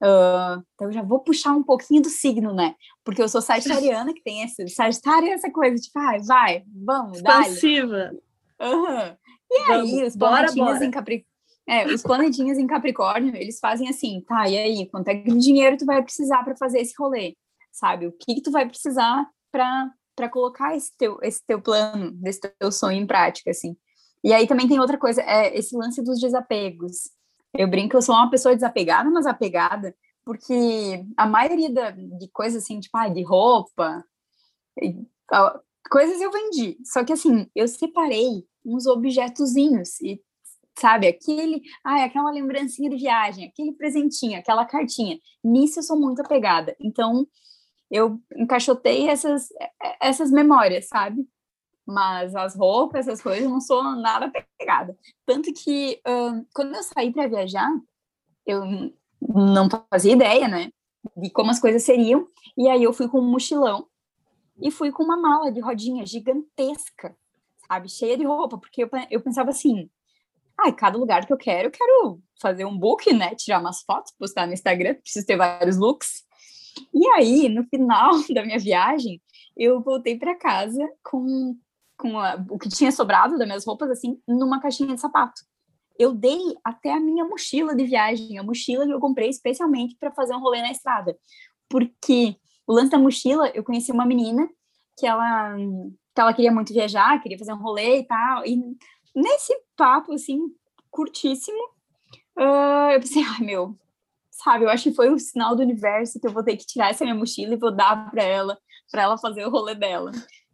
Uh, 0.00 0.62
então 0.74 0.86
eu 0.86 0.92
já 0.92 1.02
vou 1.02 1.18
puxar 1.18 1.52
um 1.52 1.62
pouquinho 1.62 2.02
do 2.02 2.08
signo, 2.08 2.54
né? 2.54 2.74
Porque 3.04 3.20
eu 3.20 3.28
sou 3.28 3.42
sagitariana, 3.42 4.14
que 4.14 4.22
tem 4.22 4.42
esse 4.42 4.68
Sagitário 4.68 5.28
é 5.28 5.32
essa 5.32 5.50
coisa, 5.50 5.74
tipo, 5.74 5.98
ai, 5.98 6.20
vai, 6.20 6.62
vamos, 6.72 7.18
Expansiva. 7.18 8.12
Uhum. 8.60 9.16
E 9.50 9.66
vamos, 9.66 9.92
aí, 9.92 10.04
os 10.04 10.16
planetinhos 10.16 10.82
em 10.82 10.90
Capricórnio. 10.90 11.28
É, 11.66 11.86
os 11.86 12.02
planetinhos 12.02 12.58
em 12.58 12.66
Capricórnio, 12.66 13.36
eles 13.36 13.60
fazem 13.60 13.88
assim, 13.88 14.22
tá, 14.26 14.48
e 14.48 14.56
aí, 14.56 14.88
quanto 14.90 15.08
é 15.08 15.14
de 15.14 15.38
dinheiro 15.38 15.76
tu 15.76 15.84
vai 15.84 16.02
precisar 16.02 16.42
para 16.42 16.56
fazer 16.56 16.80
esse 16.80 16.94
rolê? 16.98 17.36
Sabe? 17.70 18.06
O 18.06 18.12
que, 18.12 18.36
que 18.36 18.42
tu 18.42 18.50
vai 18.50 18.66
precisar 18.66 19.28
para 19.52 20.28
colocar 20.30 20.74
esse 20.74 20.96
teu, 20.96 21.18
esse 21.22 21.44
teu 21.46 21.60
plano, 21.60 22.18
esse 22.24 22.40
teu 22.40 22.72
sonho 22.72 23.02
em 23.02 23.06
prática, 23.06 23.50
assim? 23.50 23.76
E 24.24 24.32
aí 24.32 24.46
também 24.46 24.66
tem 24.66 24.80
outra 24.80 24.96
coisa, 24.98 25.22
é 25.22 25.56
esse 25.56 25.76
lance 25.76 26.02
dos 26.02 26.18
desapegos. 26.18 27.10
Eu 27.54 27.68
brinco, 27.68 27.96
eu 27.96 28.02
sou 28.02 28.14
uma 28.14 28.30
pessoa 28.30 28.54
desapegada, 28.54 29.10
mas 29.10 29.26
apegada, 29.26 29.94
porque 30.24 31.04
a 31.16 31.26
maioria 31.26 31.70
da, 31.70 31.90
de 31.90 32.28
coisas 32.32 32.62
assim, 32.62 32.80
tipo, 32.80 32.96
ah, 32.96 33.08
de 33.08 33.22
roupa, 33.22 34.04
coisas 35.90 36.20
eu 36.20 36.30
vendi. 36.30 36.78
Só 36.84 37.04
que 37.04 37.12
assim, 37.12 37.46
eu 37.54 37.68
separei 37.68 38.44
uns 38.68 38.86
objetozinhos 38.86 40.00
e 40.00 40.20
sabe, 40.78 41.08
aquele, 41.08 41.60
ah, 41.84 42.04
aquela 42.04 42.30
lembrancinha 42.30 42.88
de 42.88 42.96
viagem, 42.96 43.46
aquele 43.46 43.72
presentinho, 43.72 44.38
aquela 44.38 44.64
cartinha. 44.64 45.18
Nisso 45.42 45.80
eu 45.80 45.82
sou 45.82 45.98
muito 45.98 46.20
apegada. 46.22 46.76
Então, 46.80 47.26
eu 47.90 48.20
encaixotei 48.36 49.08
essas 49.08 49.48
essas 50.00 50.30
memórias, 50.30 50.86
sabe? 50.86 51.26
mas 51.88 52.36
as 52.36 52.54
roupas, 52.54 53.08
essas 53.08 53.22
coisas, 53.22 53.42
eu 53.42 53.48
não 53.48 53.62
sou 53.62 53.82
nada 53.96 54.30
pegada. 54.58 54.94
Tanto 55.24 55.50
que 55.54 55.98
quando 56.54 56.74
eu 56.74 56.82
saí 56.82 57.10
para 57.10 57.26
viajar, 57.26 57.66
eu 58.44 58.62
não 59.22 59.68
fazia 59.90 60.12
ideia, 60.12 60.46
né, 60.46 60.70
de 61.16 61.30
como 61.30 61.50
as 61.50 61.58
coisas 61.58 61.82
seriam, 61.82 62.26
e 62.58 62.68
aí 62.68 62.82
eu 62.82 62.92
fui 62.92 63.08
com 63.08 63.20
um 63.20 63.30
mochilão 63.30 63.86
e 64.60 64.70
fui 64.70 64.92
com 64.92 65.02
uma 65.02 65.16
mala 65.16 65.50
de 65.50 65.60
rodinha 65.60 66.04
gigantesca, 66.04 67.16
sabe, 67.68 67.88
cheia 67.88 68.16
de 68.16 68.24
roupa, 68.24 68.58
porque 68.58 68.82
eu, 68.82 68.90
eu 69.10 69.20
pensava 69.20 69.50
assim, 69.50 69.88
ah, 70.58 70.72
cada 70.72 70.98
lugar 70.98 71.26
que 71.26 71.32
eu 71.32 71.36
quero, 71.36 71.68
eu 71.68 71.70
quero 71.70 72.20
fazer 72.40 72.64
um 72.64 72.76
book, 72.76 73.12
né, 73.12 73.34
tirar 73.34 73.60
umas 73.60 73.82
fotos, 73.82 74.12
postar 74.18 74.46
no 74.46 74.52
Instagram, 74.52 74.94
preciso 74.94 75.26
ter 75.26 75.36
vários 75.36 75.76
looks. 75.76 76.24
E 76.92 77.06
aí, 77.08 77.48
no 77.48 77.64
final 77.64 78.12
da 78.34 78.44
minha 78.44 78.58
viagem, 78.58 79.20
eu 79.56 79.80
voltei 79.82 80.18
para 80.18 80.36
casa 80.36 80.86
com 81.02 81.56
com 81.98 82.16
a, 82.18 82.42
o 82.48 82.58
que 82.58 82.68
tinha 82.68 82.92
sobrado 82.92 83.36
das 83.36 83.46
minhas 83.46 83.66
roupas, 83.66 83.90
assim, 83.90 84.22
numa 84.26 84.60
caixinha 84.60 84.94
de 84.94 85.00
sapato. 85.00 85.42
Eu 85.98 86.14
dei 86.14 86.38
até 86.62 86.92
a 86.92 87.00
minha 87.00 87.24
mochila 87.24 87.74
de 87.74 87.84
viagem, 87.84 88.38
a 88.38 88.42
mochila 88.42 88.86
que 88.86 88.92
eu 88.92 89.00
comprei 89.00 89.28
especialmente 89.28 89.96
para 89.98 90.12
fazer 90.12 90.32
um 90.32 90.40
rolê 90.40 90.62
na 90.62 90.70
estrada. 90.70 91.18
Porque 91.68 92.36
o 92.66 92.72
lance 92.72 92.92
da 92.92 92.98
mochila, 92.98 93.48
eu 93.48 93.64
conheci 93.64 93.90
uma 93.90 94.06
menina 94.06 94.48
que 94.96 95.06
ela, 95.06 95.56
que 96.18 96.22
ela 96.22 96.34
queria 96.34 96.50
muito 96.50 96.72
viajar, 96.72 97.22
queria 97.22 97.38
fazer 97.38 97.52
um 97.52 97.62
rolê 97.62 98.00
e 98.00 98.04
tal. 98.04 98.44
E 98.44 98.60
nesse 99.14 99.54
papo, 99.76 100.12
assim, 100.12 100.40
curtíssimo, 100.90 101.62
uh, 102.36 102.90
eu 102.92 102.98
pensei, 102.98 103.22
ai, 103.38 103.46
meu, 103.46 103.76
sabe? 104.28 104.64
Eu 104.64 104.68
acho 104.68 104.90
que 104.90 104.96
foi 104.96 105.10
o 105.10 105.18
sinal 105.18 105.54
do 105.54 105.62
universo 105.62 106.18
que 106.18 106.26
eu 106.26 106.32
vou 106.32 106.42
ter 106.42 106.56
que 106.56 106.66
tirar 106.66 106.90
essa 106.90 107.04
minha 107.04 107.14
mochila 107.14 107.54
e 107.54 107.58
vou 107.58 107.70
dar 107.70 108.10
para 108.10 108.24
ela, 108.24 108.58
para 108.90 109.02
ela 109.02 109.16
fazer 109.16 109.46
o 109.46 109.50
rolê 109.50 109.76
dela. 109.76 110.10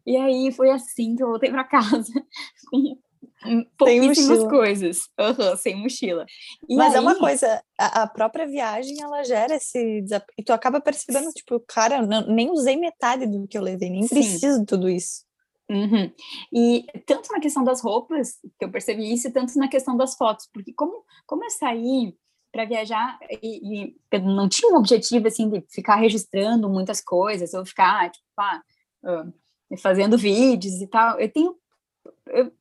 E 0.06 0.18
aí 0.18 0.52
foi 0.52 0.71
assim 0.71 1.16
que 1.16 1.23
eu 1.23 1.28
voltei 1.28 1.50
para 1.50 1.64
casa 1.64 2.12
com 2.68 3.64
pouquíssimas 3.78 4.44
coisas, 4.44 5.09
uhum, 5.18 5.56
sem 5.56 5.76
mochila. 5.76 6.26
E 6.68 6.76
Mas 6.76 6.92
aí... 6.92 6.99
é 6.99 7.00
uma 7.00 7.18
coisa, 7.18 7.62
a, 7.78 8.02
a, 8.02 8.06
própria 8.06 8.47
viagem 8.47 9.02
ela 9.02 9.25
gera 9.25 9.54
esse 9.54 10.02
desap... 10.02 10.26
e 10.37 10.42
tu 10.42 10.52
acaba 10.52 10.78
percebendo 10.78 11.30
tipo, 11.33 11.59
cara, 11.61 12.02
não, 12.02 12.26
nem 12.26 12.50
usei 12.50 12.76
metade 12.76 13.26
do 13.26 13.49
que 13.49 13.56
eu 13.56 13.62
levei, 13.62 13.88
nem 13.88 14.02
Sim. 14.02 14.14
preciso 14.14 14.61
de 14.61 14.66
tudo 14.66 14.90
isso. 14.90 15.25
Uhum. 15.75 16.12
E 16.52 16.87
tanto 17.07 17.33
na 17.33 17.40
questão 17.40 17.64
das 17.64 17.83
roupas, 17.83 18.38
que 18.59 18.64
eu 18.64 18.71
percebi 18.71 19.12
isso, 19.12 19.33
tanto 19.33 19.59
na 19.59 19.69
questão 19.69 19.97
das 19.97 20.14
fotos, 20.14 20.49
porque 20.52 20.73
como, 20.73 21.04
como 21.26 21.45
eu 21.45 21.50
saí 21.50 22.16
para 22.54 22.64
viajar 22.64 23.19
e, 23.43 23.88
e 23.88 24.19
não 24.21 24.49
tinha 24.49 24.73
um 24.73 24.76
objetivo 24.76 25.26
assim 25.26 25.50
de 25.50 25.61
ficar 25.69 25.97
registrando 25.97 26.69
muitas 26.69 27.00
coisas 27.00 27.52
ou 27.52 27.66
ficar 27.66 28.12
tipo 28.12 28.25
fazendo 29.83 30.16
vídeos 30.16 30.81
e 30.81 30.87
tal 30.87 31.19
eu 31.19 31.28
tenho 31.33 31.57
eu, 32.28 32.52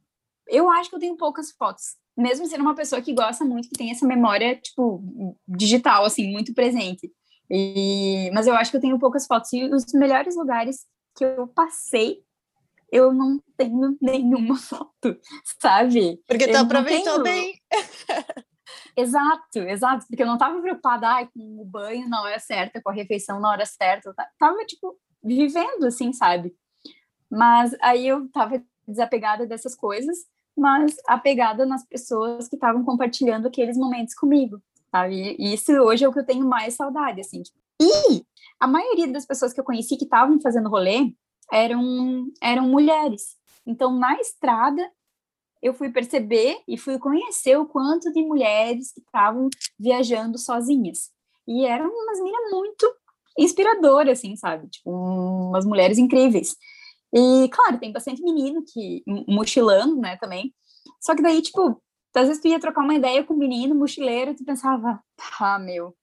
eu 0.47 0.71
acho 0.71 0.89
que 0.89 0.95
eu 0.95 0.99
tenho 0.99 1.15
poucas 1.15 1.51
fotos 1.51 1.95
mesmo 2.17 2.47
sendo 2.47 2.61
uma 2.61 2.73
pessoa 2.73 3.03
que 3.03 3.13
gosta 3.13 3.45
muito 3.45 3.69
que 3.69 3.77
tem 3.77 3.91
essa 3.91 4.07
memória 4.07 4.55
tipo 4.55 5.37
digital 5.47 6.05
assim 6.05 6.31
muito 6.31 6.55
presente 6.55 7.11
e 7.47 8.31
mas 8.33 8.47
eu 8.47 8.55
acho 8.55 8.71
que 8.71 8.77
eu 8.77 8.81
tenho 8.81 8.97
poucas 8.97 9.27
fotos 9.27 9.53
e 9.53 9.63
os 9.65 9.85
melhores 9.93 10.35
lugares 10.35 10.87
que 11.15 11.23
eu 11.23 11.47
passei 11.49 12.23
eu 12.93 13.11
não 13.11 13.41
tenho 13.57 13.97
nenhuma 13.99 14.55
foto, 14.55 15.17
sabe? 15.59 16.21
Porque 16.27 16.47
tu 16.47 16.55
aproveitou 16.55 17.23
tenho... 17.23 17.23
bem. 17.23 17.61
Exato, 18.95 19.57
exato, 19.57 20.05
porque 20.07 20.21
eu 20.21 20.27
não 20.27 20.35
estava 20.35 20.61
preocupada 20.61 21.07
ai, 21.07 21.27
com 21.33 21.59
o 21.59 21.65
banho 21.65 22.07
na 22.07 22.21
hora 22.21 22.37
certa, 22.37 22.79
com 22.79 22.91
a 22.91 22.93
refeição 22.93 23.39
na 23.39 23.49
hora 23.49 23.65
certa, 23.65 24.13
tava 24.37 24.63
tipo 24.65 24.95
vivendo 25.23 25.85
assim, 25.85 26.13
sabe? 26.13 26.55
Mas 27.27 27.75
aí 27.81 28.07
eu 28.07 28.29
tava 28.29 28.63
desapegada 28.87 29.47
dessas 29.47 29.75
coisas, 29.75 30.15
mas 30.55 30.95
apegada 31.07 31.65
nas 31.65 31.83
pessoas 31.87 32.47
que 32.47 32.55
estavam 32.55 32.83
compartilhando 32.83 33.47
aqueles 33.47 33.77
momentos 33.77 34.13
comigo, 34.13 34.61
sabe? 34.91 35.35
E 35.39 35.55
isso 35.55 35.71
hoje 35.71 36.05
é 36.05 36.07
o 36.07 36.13
que 36.13 36.19
eu 36.19 36.25
tenho 36.25 36.47
mais 36.47 36.75
saudade, 36.75 37.19
assim. 37.19 37.41
Tipo. 37.41 37.57
E 37.81 38.23
a 38.59 38.67
maioria 38.67 39.07
das 39.07 39.25
pessoas 39.25 39.51
que 39.53 39.59
eu 39.59 39.65
conheci 39.65 39.97
que 39.97 40.05
estavam 40.05 40.39
fazendo 40.39 40.69
rolê 40.69 41.15
eram 41.51 42.27
eram 42.41 42.67
mulheres. 42.67 43.35
Então, 43.65 43.97
na 43.97 44.19
estrada, 44.19 44.89
eu 45.61 45.73
fui 45.73 45.89
perceber 45.89 46.57
e 46.67 46.77
fui 46.77 46.99
conhecer 46.99 47.57
o 47.57 47.65
quanto 47.65 48.11
de 48.11 48.21
mulheres 48.21 48.91
que 48.91 48.99
estavam 48.99 49.49
viajando 49.79 50.37
sozinhas. 50.37 51.09
E 51.47 51.65
eram 51.65 51.89
umas 51.89 52.19
meninas 52.19 52.51
muito 52.51 52.95
inspiradoras, 53.37 54.19
assim, 54.19 54.35
sabe? 54.35 54.67
Tipo, 54.69 54.91
umas 54.91 55.65
mulheres 55.65 55.97
incríveis. 55.97 56.55
E, 57.13 57.47
claro, 57.49 57.79
tem 57.79 57.93
bastante 57.93 58.21
menino 58.21 58.63
que 58.65 59.03
mochilando, 59.27 59.95
né, 59.97 60.17
também. 60.17 60.53
Só 60.99 61.15
que 61.15 61.21
daí, 61.21 61.41
tipo, 61.41 61.81
às 62.15 62.27
vezes 62.27 62.41
tu 62.41 62.47
ia 62.47 62.59
trocar 62.59 62.81
uma 62.81 62.95
ideia 62.95 63.23
com 63.23 63.33
um 63.33 63.37
menino 63.37 63.73
mochileiro 63.73 64.31
e 64.31 64.35
tu 64.35 64.43
pensava, 64.43 65.01
ah, 65.39 65.59
meu, 65.59 65.95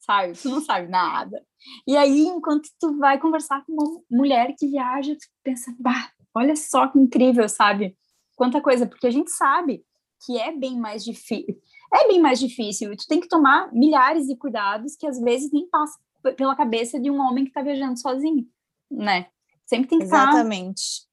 sabe? 0.00 0.32
Tu 0.34 0.48
não 0.48 0.60
sabe 0.60 0.88
nada. 0.88 1.44
E 1.86 1.96
aí, 1.96 2.22
enquanto 2.22 2.68
tu 2.80 2.98
vai 2.98 3.18
conversar 3.18 3.64
com 3.64 3.72
uma 3.72 4.02
mulher 4.10 4.54
que 4.58 4.66
viaja, 4.66 5.14
tu 5.14 5.26
pensa, 5.44 5.74
bah, 5.78 6.10
olha 6.34 6.56
só 6.56 6.88
que 6.88 6.98
incrível, 6.98 7.48
sabe? 7.48 7.96
quanta 8.40 8.58
coisa, 8.62 8.86
porque 8.86 9.06
a 9.06 9.10
gente 9.10 9.30
sabe 9.30 9.84
que 10.24 10.38
é 10.38 10.50
bem 10.50 10.78
mais 10.78 11.04
difícil. 11.04 11.60
É 11.94 12.08
bem 12.08 12.18
mais 12.18 12.40
difícil, 12.40 12.96
tu 12.96 13.06
tem 13.06 13.20
que 13.20 13.28
tomar 13.28 13.70
milhares 13.70 14.26
de 14.26 14.34
cuidados 14.34 14.96
que 14.96 15.06
às 15.06 15.20
vezes 15.20 15.50
nem 15.52 15.68
passa 15.68 15.98
pela 16.38 16.56
cabeça 16.56 16.98
de 16.98 17.10
um 17.10 17.20
homem 17.20 17.44
que 17.44 17.50
está 17.50 17.60
viajando 17.60 18.00
sozinho, 18.00 18.46
né? 18.90 19.26
Sempre 19.66 19.90
tem 19.90 19.98
que 19.98 20.04
Exatamente. 20.06 21.06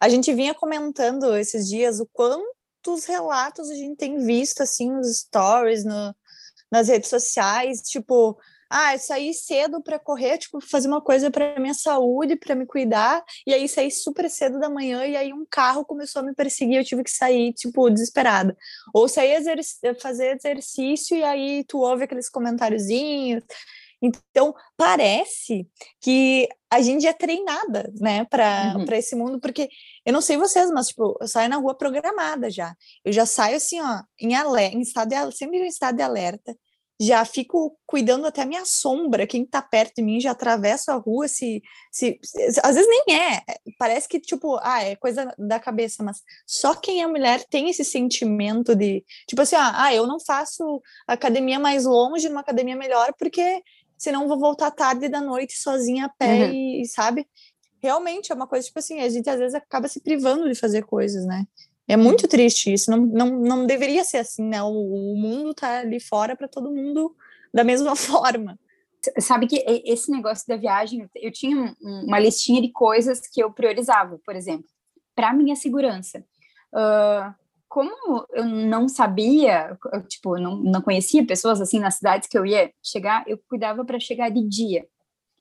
A 0.00 0.08
gente 0.08 0.32
vinha 0.32 0.54
comentando 0.54 1.36
esses 1.36 1.68
dias 1.68 2.00
o 2.00 2.08
quantos 2.10 3.04
relatos 3.06 3.68
a 3.68 3.74
gente 3.74 3.96
tem 3.96 4.16
visto 4.24 4.62
assim 4.62 4.90
nos 4.90 5.18
stories, 5.18 5.84
no, 5.84 6.14
nas 6.72 6.88
redes 6.88 7.10
sociais, 7.10 7.82
tipo, 7.82 8.38
ah, 8.70 8.96
sair 8.96 9.34
cedo 9.34 9.82
para 9.82 9.98
correr, 9.98 10.38
tipo, 10.38 10.58
fazer 10.58 10.88
uma 10.88 11.02
coisa 11.02 11.30
para 11.30 11.60
minha 11.60 11.74
saúde, 11.74 12.36
para 12.36 12.54
me 12.54 12.64
cuidar, 12.64 13.22
e 13.46 13.52
aí 13.52 13.68
saí 13.68 13.90
super 13.90 14.30
cedo 14.30 14.58
da 14.58 14.70
manhã 14.70 15.04
e 15.04 15.14
aí 15.14 15.30
um 15.30 15.44
carro 15.48 15.84
começou 15.84 16.20
a 16.20 16.24
me 16.24 16.34
perseguir, 16.34 16.78
eu 16.78 16.84
tive 16.84 17.04
que 17.04 17.10
sair, 17.10 17.52
tipo, 17.52 17.90
desesperada. 17.90 18.56
Ou 18.94 19.04
exerc 19.04 19.62
fazer 20.00 20.36
exercício 20.36 21.14
e 21.14 21.22
aí 21.22 21.64
tu 21.68 21.78
ouve 21.80 22.04
aqueles 22.04 22.30
comentáriozinhos. 22.30 23.44
Então, 24.00 24.54
parece 24.76 25.68
que 26.00 26.48
a 26.72 26.80
gente 26.80 27.06
é 27.06 27.12
treinada, 27.12 27.92
né, 28.00 28.24
para 28.24 28.76
uhum. 28.78 28.84
esse 28.92 29.14
mundo, 29.14 29.38
porque 29.38 29.68
eu 30.06 30.12
não 30.12 30.22
sei 30.22 30.38
vocês, 30.38 30.70
mas, 30.70 30.88
tipo, 30.88 31.18
eu 31.20 31.28
saio 31.28 31.50
na 31.50 31.56
rua 31.56 31.74
programada 31.74 32.50
já. 32.50 32.74
Eu 33.04 33.12
já 33.12 33.26
saio 33.26 33.56
assim, 33.56 33.78
ó, 33.78 34.02
em, 34.18 34.34
alerta, 34.34 34.76
em 34.76 34.80
estado 34.80 35.10
de, 35.10 35.36
sempre 35.36 35.58
em 35.58 35.66
estado 35.66 35.96
de 35.96 36.02
alerta 36.02 36.56
já 37.00 37.24
fico 37.24 37.76
cuidando 37.84 38.26
até 38.26 38.42
a 38.42 38.46
minha 38.46 38.64
sombra, 38.64 39.26
quem 39.26 39.44
tá 39.44 39.60
perto 39.60 39.96
de 39.96 40.02
mim 40.02 40.20
já 40.20 40.30
atravessa 40.30 40.92
a 40.92 40.96
rua, 40.96 41.26
se, 41.26 41.60
se, 41.90 42.18
se, 42.22 42.60
às 42.62 42.76
vezes 42.76 42.88
nem 42.88 43.16
é, 43.18 43.42
parece 43.76 44.08
que 44.08 44.20
tipo, 44.20 44.56
ah, 44.62 44.84
é 44.84 44.94
coisa 44.94 45.34
da 45.36 45.58
cabeça, 45.58 46.04
mas 46.04 46.22
só 46.46 46.76
quem 46.76 47.02
é 47.02 47.06
mulher 47.06 47.44
tem 47.50 47.68
esse 47.68 47.84
sentimento 47.84 48.76
de, 48.76 49.04
tipo 49.26 49.42
assim, 49.42 49.56
ah, 49.56 49.84
ah 49.84 49.94
eu 49.94 50.06
não 50.06 50.20
faço 50.20 50.80
academia 51.06 51.58
mais 51.58 51.84
longe, 51.86 52.28
numa 52.28 52.40
academia 52.40 52.76
melhor, 52.76 53.12
porque 53.18 53.62
senão 54.02 54.26
vou 54.26 54.36
voltar 54.36 54.72
tarde 54.72 55.08
da 55.08 55.20
noite 55.20 55.56
sozinha 55.56 56.06
a 56.06 56.08
pé 56.08 56.46
uhum. 56.46 56.52
e, 56.52 56.84
sabe? 56.86 57.24
Realmente 57.80 58.32
é 58.32 58.34
uma 58.34 58.48
coisa, 58.48 58.66
tipo 58.66 58.80
assim, 58.80 59.00
a 59.00 59.08
gente 59.08 59.30
às 59.30 59.38
vezes 59.38 59.54
acaba 59.54 59.86
se 59.86 60.00
privando 60.00 60.48
de 60.48 60.58
fazer 60.58 60.82
coisas, 60.82 61.24
né? 61.24 61.46
É 61.86 61.96
muito 61.96 62.26
triste 62.26 62.72
isso, 62.72 62.90
não, 62.90 62.98
não, 62.98 63.30
não 63.38 63.66
deveria 63.66 64.02
ser 64.02 64.18
assim, 64.18 64.42
né? 64.42 64.60
O, 64.60 64.68
o 64.68 65.16
mundo 65.16 65.54
tá 65.54 65.78
ali 65.78 66.00
fora 66.00 66.34
para 66.34 66.48
todo 66.48 66.72
mundo 66.72 67.14
da 67.54 67.62
mesma 67.62 67.94
forma. 67.96 68.58
Sabe 69.20 69.46
que 69.46 69.64
esse 69.84 70.10
negócio 70.10 70.46
da 70.48 70.56
viagem, 70.56 71.08
eu 71.14 71.30
tinha 71.30 71.76
uma 71.80 72.18
listinha 72.18 72.60
de 72.60 72.72
coisas 72.72 73.20
que 73.20 73.42
eu 73.42 73.52
priorizava, 73.52 74.20
por 74.24 74.34
exemplo, 74.34 74.66
para 75.14 75.32
minha 75.32 75.54
segurança. 75.54 76.24
Uh, 76.72 77.34
como 77.72 78.26
eu 78.34 78.44
não 78.44 78.86
sabia, 78.86 79.78
eu, 79.94 80.06
tipo, 80.06 80.36
não, 80.38 80.58
não 80.58 80.82
conhecia 80.82 81.26
pessoas 81.26 81.58
assim 81.58 81.78
nas 81.78 81.94
cidades 81.94 82.28
que 82.28 82.36
eu 82.36 82.44
ia 82.44 82.70
chegar, 82.82 83.24
eu 83.26 83.38
cuidava 83.48 83.82
para 83.82 83.98
chegar 83.98 84.28
de 84.28 84.46
dia. 84.46 84.86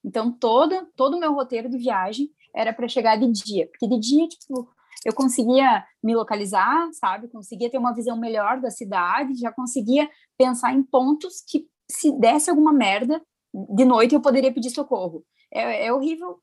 Então, 0.01 0.31
todo, 0.31 0.87
todo 0.95 1.17
o 1.17 1.19
meu 1.19 1.33
roteiro 1.33 1.69
de 1.69 1.77
viagem 1.77 2.29
era 2.55 2.71
para 2.71 2.87
chegar 2.87 3.17
de 3.17 3.29
dia, 3.29 3.67
porque 3.67 3.85
de 3.85 3.99
dia, 3.99 4.25
tipo, 4.29 4.65
eu 5.03 5.13
conseguia 5.13 5.85
me 6.01 6.15
localizar, 6.15 6.89
sabe? 6.93 7.27
Conseguia 7.27 7.69
ter 7.69 7.77
uma 7.77 7.93
visão 7.93 8.17
melhor 8.17 8.61
da 8.61 8.71
cidade, 8.71 9.35
já 9.35 9.51
conseguia 9.51 10.09
pensar 10.37 10.73
em 10.73 10.83
pontos 10.83 11.43
que, 11.45 11.67
se 11.91 12.17
desse 12.17 12.49
alguma 12.49 12.71
merda, 12.71 13.21
de 13.53 13.83
noite 13.83 14.15
eu 14.15 14.21
poderia 14.21 14.53
pedir 14.53 14.69
socorro. 14.69 15.25
É, 15.53 15.87
é 15.87 15.91
horrível 15.91 16.39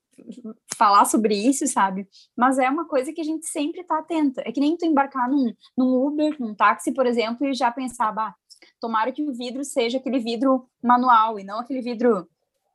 falar 0.77 1.05
sobre 1.05 1.35
isso, 1.35 1.67
sabe? 1.67 2.09
Mas 2.37 2.59
é 2.59 2.69
uma 2.69 2.87
coisa 2.87 3.13
que 3.13 3.21
a 3.21 3.25
gente 3.25 3.47
sempre 3.47 3.85
tá 3.85 3.99
atenta. 3.99 4.43
É 4.45 4.53
que 4.53 4.61
nem 4.61 4.77
tu 4.77 4.87
embarcar 4.87 5.29
num, 5.29 5.53
num 5.77 6.07
Uber, 6.07 6.37
num 6.39 6.55
táxi, 6.55 6.93
por 6.93 7.07
exemplo, 7.07 7.47
e 7.47 7.55
já 7.55 7.71
pensar, 7.71 8.13
bah, 8.13 8.35
tomara 8.81 9.13
que 9.13 9.23
o 9.23 9.33
vidro 9.33 9.65
seja 9.65 9.99
aquele 9.99 10.19
vidro 10.19 10.69
manual 10.83 11.39
e 11.39 11.45
não 11.45 11.61
aquele 11.61 11.81
vidro 11.81 12.29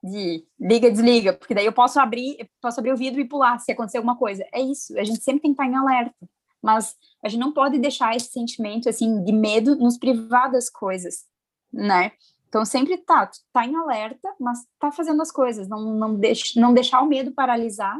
de 0.03 0.45
liga, 0.59 0.91
desliga, 0.91 1.33
porque 1.33 1.53
daí 1.53 1.65
eu 1.65 1.71
posso 1.71 1.97
abrir, 1.97 2.49
posso 2.61 2.79
abrir 2.79 2.91
o 2.91 2.97
vidro 2.97 3.21
e 3.21 3.25
pular 3.25 3.57
se 3.59 3.71
acontecer 3.71 3.97
alguma 3.97 4.17
coisa. 4.17 4.45
É 4.53 4.59
isso, 4.59 4.97
a 4.99 5.03
gente 5.03 5.23
sempre 5.23 5.41
tem 5.41 5.53
que 5.53 5.61
estar 5.61 5.65
em 5.65 5.77
alerta, 5.77 6.13
mas 6.61 6.95
a 7.23 7.29
gente 7.29 7.39
não 7.39 7.53
pode 7.53 7.79
deixar 7.79 8.15
esse 8.15 8.27
sentimento 8.27 8.89
assim 8.89 9.23
de 9.23 9.31
medo 9.31 9.77
nos 9.77 9.97
privar 9.97 10.51
das 10.51 10.69
coisas, 10.69 11.25
né? 11.71 12.11
Então 12.53 12.63
sempre 12.63 12.99
tá, 12.99 13.31
tá 13.51 13.65
em 13.65 13.75
alerta, 13.75 14.31
mas 14.39 14.59
tá 14.77 14.91
fazendo 14.91 15.19
as 15.23 15.31
coisas, 15.31 15.67
não 15.67 15.95
não 15.95 16.13
deixa, 16.13 16.61
não 16.61 16.71
deixar 16.71 17.01
o 17.01 17.07
medo 17.07 17.31
paralisar, 17.31 17.99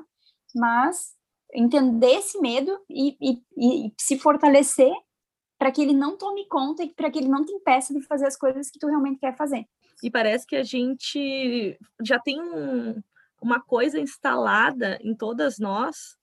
mas 0.54 1.16
entender 1.52 2.18
esse 2.18 2.40
medo 2.40 2.80
e, 2.88 3.18
e, 3.20 3.42
e 3.58 3.94
se 4.00 4.20
fortalecer 4.20 4.94
para 5.58 5.72
que 5.72 5.82
ele 5.82 5.94
não 5.94 6.16
tome 6.16 6.48
conta 6.48 6.84
e 6.84 6.94
para 6.94 7.10
que 7.10 7.18
ele 7.18 7.30
não 7.30 7.44
te 7.44 7.52
impeça 7.52 7.96
de 7.96 8.02
fazer 8.02 8.28
as 8.28 8.38
coisas 8.38 8.70
que 8.70 8.78
tu 8.78 8.86
realmente 8.86 9.20
quer 9.20 9.36
fazer. 9.36 9.66
E 10.04 10.12
parece 10.12 10.46
que 10.46 10.56
a 10.56 10.64
gente 10.64 11.76
já 12.04 12.20
tem 12.20 12.40
um, 12.40 13.02
uma 13.42 13.60
coisa 13.60 14.00
instalada 14.00 15.00
em 15.02 15.16
todas 15.16 15.58
nós 15.58 16.16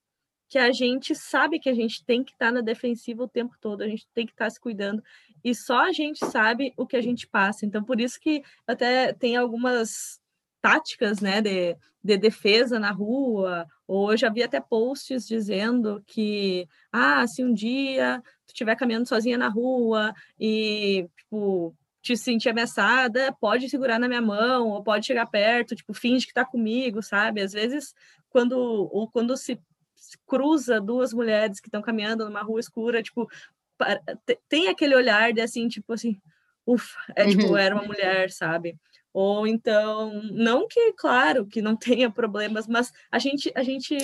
que 0.50 0.58
a 0.58 0.72
gente 0.72 1.14
sabe 1.14 1.60
que 1.60 1.68
a 1.68 1.74
gente 1.74 2.04
tem 2.04 2.24
que 2.24 2.32
estar 2.32 2.46
tá 2.46 2.52
na 2.52 2.60
defensiva 2.60 3.22
o 3.22 3.28
tempo 3.28 3.54
todo, 3.60 3.82
a 3.82 3.88
gente 3.88 4.06
tem 4.12 4.26
que 4.26 4.32
estar 4.32 4.46
tá 4.46 4.50
se 4.50 4.58
cuidando, 4.58 5.00
e 5.44 5.54
só 5.54 5.86
a 5.86 5.92
gente 5.92 6.18
sabe 6.26 6.74
o 6.76 6.84
que 6.84 6.96
a 6.96 7.00
gente 7.00 7.26
passa. 7.28 7.64
Então, 7.64 7.84
por 7.84 8.00
isso 8.00 8.18
que 8.20 8.42
até 8.66 9.12
tem 9.12 9.36
algumas 9.36 10.20
táticas 10.60 11.20
né, 11.20 11.40
de, 11.40 11.76
de 12.02 12.16
defesa 12.18 12.80
na 12.80 12.90
rua, 12.90 13.64
ou 13.86 14.10
eu 14.10 14.16
já 14.16 14.28
vi 14.28 14.42
até 14.42 14.60
posts 14.60 15.24
dizendo 15.24 16.02
que, 16.04 16.68
ah, 16.92 17.24
se 17.28 17.44
um 17.44 17.54
dia 17.54 18.20
tu 18.44 18.50
estiver 18.50 18.74
caminhando 18.74 19.08
sozinha 19.08 19.38
na 19.38 19.48
rua 19.48 20.12
e, 20.38 21.08
tipo, 21.16 21.72
te 22.02 22.16
sentir 22.16 22.48
ameaçada, 22.48 23.32
pode 23.40 23.68
segurar 23.68 24.00
na 24.00 24.08
minha 24.08 24.20
mão, 24.20 24.68
ou 24.70 24.82
pode 24.82 25.06
chegar 25.06 25.26
perto, 25.26 25.76
tipo, 25.76 25.94
finge 25.94 26.26
que 26.26 26.34
tá 26.34 26.44
comigo, 26.44 27.00
sabe? 27.02 27.40
Às 27.40 27.52
vezes, 27.52 27.94
quando, 28.30 28.58
ou 28.58 29.08
quando 29.08 29.36
se 29.36 29.60
cruza 30.26 30.80
duas 30.80 31.12
mulheres 31.12 31.60
que 31.60 31.68
estão 31.68 31.82
caminhando 31.82 32.24
numa 32.24 32.42
rua 32.42 32.60
escura, 32.60 33.02
tipo, 33.02 33.28
tem 34.48 34.68
aquele 34.68 34.94
olhar 34.94 35.32
de 35.32 35.40
assim, 35.40 35.68
tipo 35.68 35.92
assim, 35.92 36.20
ufa, 36.66 36.98
é 37.16 37.26
tipo, 37.26 37.48
uhum. 37.48 37.56
era 37.56 37.74
uma 37.74 37.84
mulher, 37.84 38.30
sabe? 38.30 38.76
Ou 39.12 39.46
então, 39.46 40.22
não 40.32 40.68
que, 40.68 40.92
claro, 40.92 41.46
que 41.46 41.60
não 41.60 41.76
tenha 41.76 42.10
problemas, 42.10 42.66
mas 42.66 42.92
a 43.10 43.18
gente, 43.18 43.52
a 43.54 43.62
gente, 43.62 43.96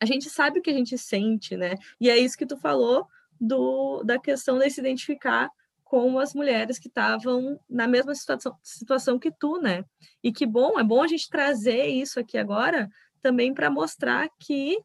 a 0.00 0.04
gente 0.04 0.28
sabe 0.28 0.58
o 0.58 0.62
que 0.62 0.70
a 0.70 0.74
gente 0.74 0.98
sente, 0.98 1.56
né? 1.56 1.74
E 2.00 2.10
é 2.10 2.18
isso 2.18 2.36
que 2.36 2.46
tu 2.46 2.56
falou 2.56 3.06
do, 3.40 4.02
da 4.04 4.18
questão 4.18 4.58
de 4.58 4.68
se 4.70 4.80
identificar 4.80 5.48
com 5.84 6.18
as 6.18 6.34
mulheres 6.34 6.78
que 6.78 6.88
estavam 6.88 7.58
na 7.70 7.86
mesma 7.86 8.14
situação, 8.14 8.56
situação 8.62 9.18
que 9.18 9.30
tu, 9.30 9.60
né? 9.60 9.84
E 10.22 10.32
que 10.32 10.44
bom, 10.44 10.78
é 10.78 10.82
bom 10.82 11.02
a 11.02 11.06
gente 11.06 11.28
trazer 11.30 11.86
isso 11.86 12.18
aqui 12.18 12.36
agora 12.36 12.90
também 13.24 13.54
para 13.54 13.70
mostrar 13.70 14.28
que 14.38 14.78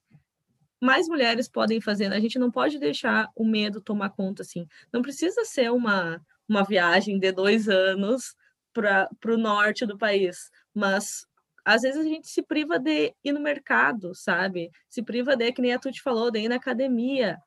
mais 0.81 1.09
mulheres 1.09 1.49
podem 1.49 1.81
fazer. 1.81 2.07
Né? 2.07 2.15
A 2.15 2.21
gente 2.21 2.39
não 2.39 2.49
pode 2.49 2.79
deixar 2.79 3.29
o 3.35 3.45
medo 3.45 3.81
tomar 3.81 4.11
conta 4.11 4.43
assim. 4.43 4.65
Não 4.93 5.01
precisa 5.01 5.43
ser 5.43 5.69
uma, 5.73 6.25
uma 6.47 6.63
viagem 6.63 7.19
de 7.19 7.33
dois 7.33 7.67
anos 7.67 8.33
para 8.73 9.09
o 9.27 9.37
norte 9.37 9.85
do 9.85 9.97
país, 9.97 10.49
mas 10.73 11.27
às 11.65 11.81
vezes 11.81 11.99
a 11.99 12.07
gente 12.07 12.29
se 12.29 12.41
priva 12.41 12.79
de 12.79 13.13
ir 13.21 13.33
no 13.33 13.41
mercado, 13.41 14.15
sabe? 14.15 14.71
Se 14.87 15.03
priva 15.03 15.35
de, 15.35 15.51
que 15.51 15.61
nem 15.61 15.73
a 15.73 15.79
Tuti 15.79 16.01
falou, 16.01 16.31
de 16.31 16.39
ir 16.39 16.47
na 16.47 16.55
academia, 16.55 17.37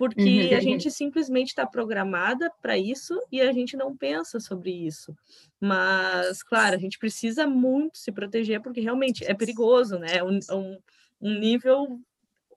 porque 0.00 0.48
uhum. 0.48 0.56
a 0.56 0.60
gente 0.60 0.90
simplesmente 0.90 1.48
está 1.48 1.66
programada 1.66 2.50
para 2.62 2.78
isso 2.78 3.20
e 3.30 3.38
a 3.38 3.52
gente 3.52 3.76
não 3.76 3.94
pensa 3.94 4.40
sobre 4.40 4.70
isso. 4.70 5.14
Mas, 5.60 6.42
claro, 6.42 6.74
a 6.74 6.78
gente 6.78 6.98
precisa 6.98 7.46
muito 7.46 7.98
se 7.98 8.10
proteger, 8.10 8.62
porque 8.62 8.80
realmente 8.80 9.26
é 9.26 9.34
perigoso, 9.34 9.98
né? 9.98 10.16
É 10.16 10.24
um, 10.24 10.40
é 10.48 10.54
um, 10.54 10.78
um 11.20 11.38
nível, 11.38 12.00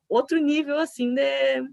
outro 0.08 0.38
nível, 0.40 0.80
assim, 0.80 1.14
de 1.14 1.70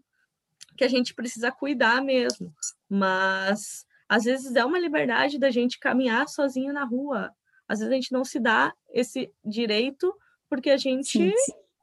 que 0.77 0.83
a 0.83 0.89
gente 0.89 1.15
precisa 1.15 1.53
cuidar 1.53 2.03
mesmo. 2.03 2.53
Mas 2.89 3.87
às 4.09 4.25
vezes 4.25 4.57
é 4.57 4.65
uma 4.65 4.81
liberdade 4.81 5.39
da 5.39 5.53
gente 5.53 5.79
caminhar 5.79 6.29
sozinho 6.29 6.73
na 6.73 6.83
rua. 6.83 7.33
Às 7.69 7.79
vezes 7.79 7.93
a 7.93 7.95
gente 7.95 8.13
não 8.13 8.25
se 8.25 8.41
dá 8.41 8.75
esse 8.93 9.33
direito 9.45 10.13
porque 10.49 10.71
a 10.71 10.77
gente 10.77 11.33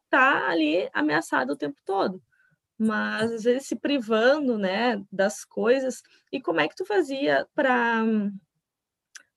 está 0.03 0.49
ali 0.49 0.89
ameaçado 0.91 1.53
o 1.53 1.55
tempo 1.55 1.77
todo. 1.85 2.21
Mas 2.77 3.31
às 3.31 3.43
vezes 3.43 3.67
se 3.67 3.75
privando, 3.75 4.57
né, 4.57 5.01
das 5.11 5.43
coisas. 5.43 6.01
E 6.31 6.39
como 6.39 6.59
é 6.59 6.67
que 6.67 6.75
tu 6.75 6.85
fazia 6.85 7.47
para 7.55 8.03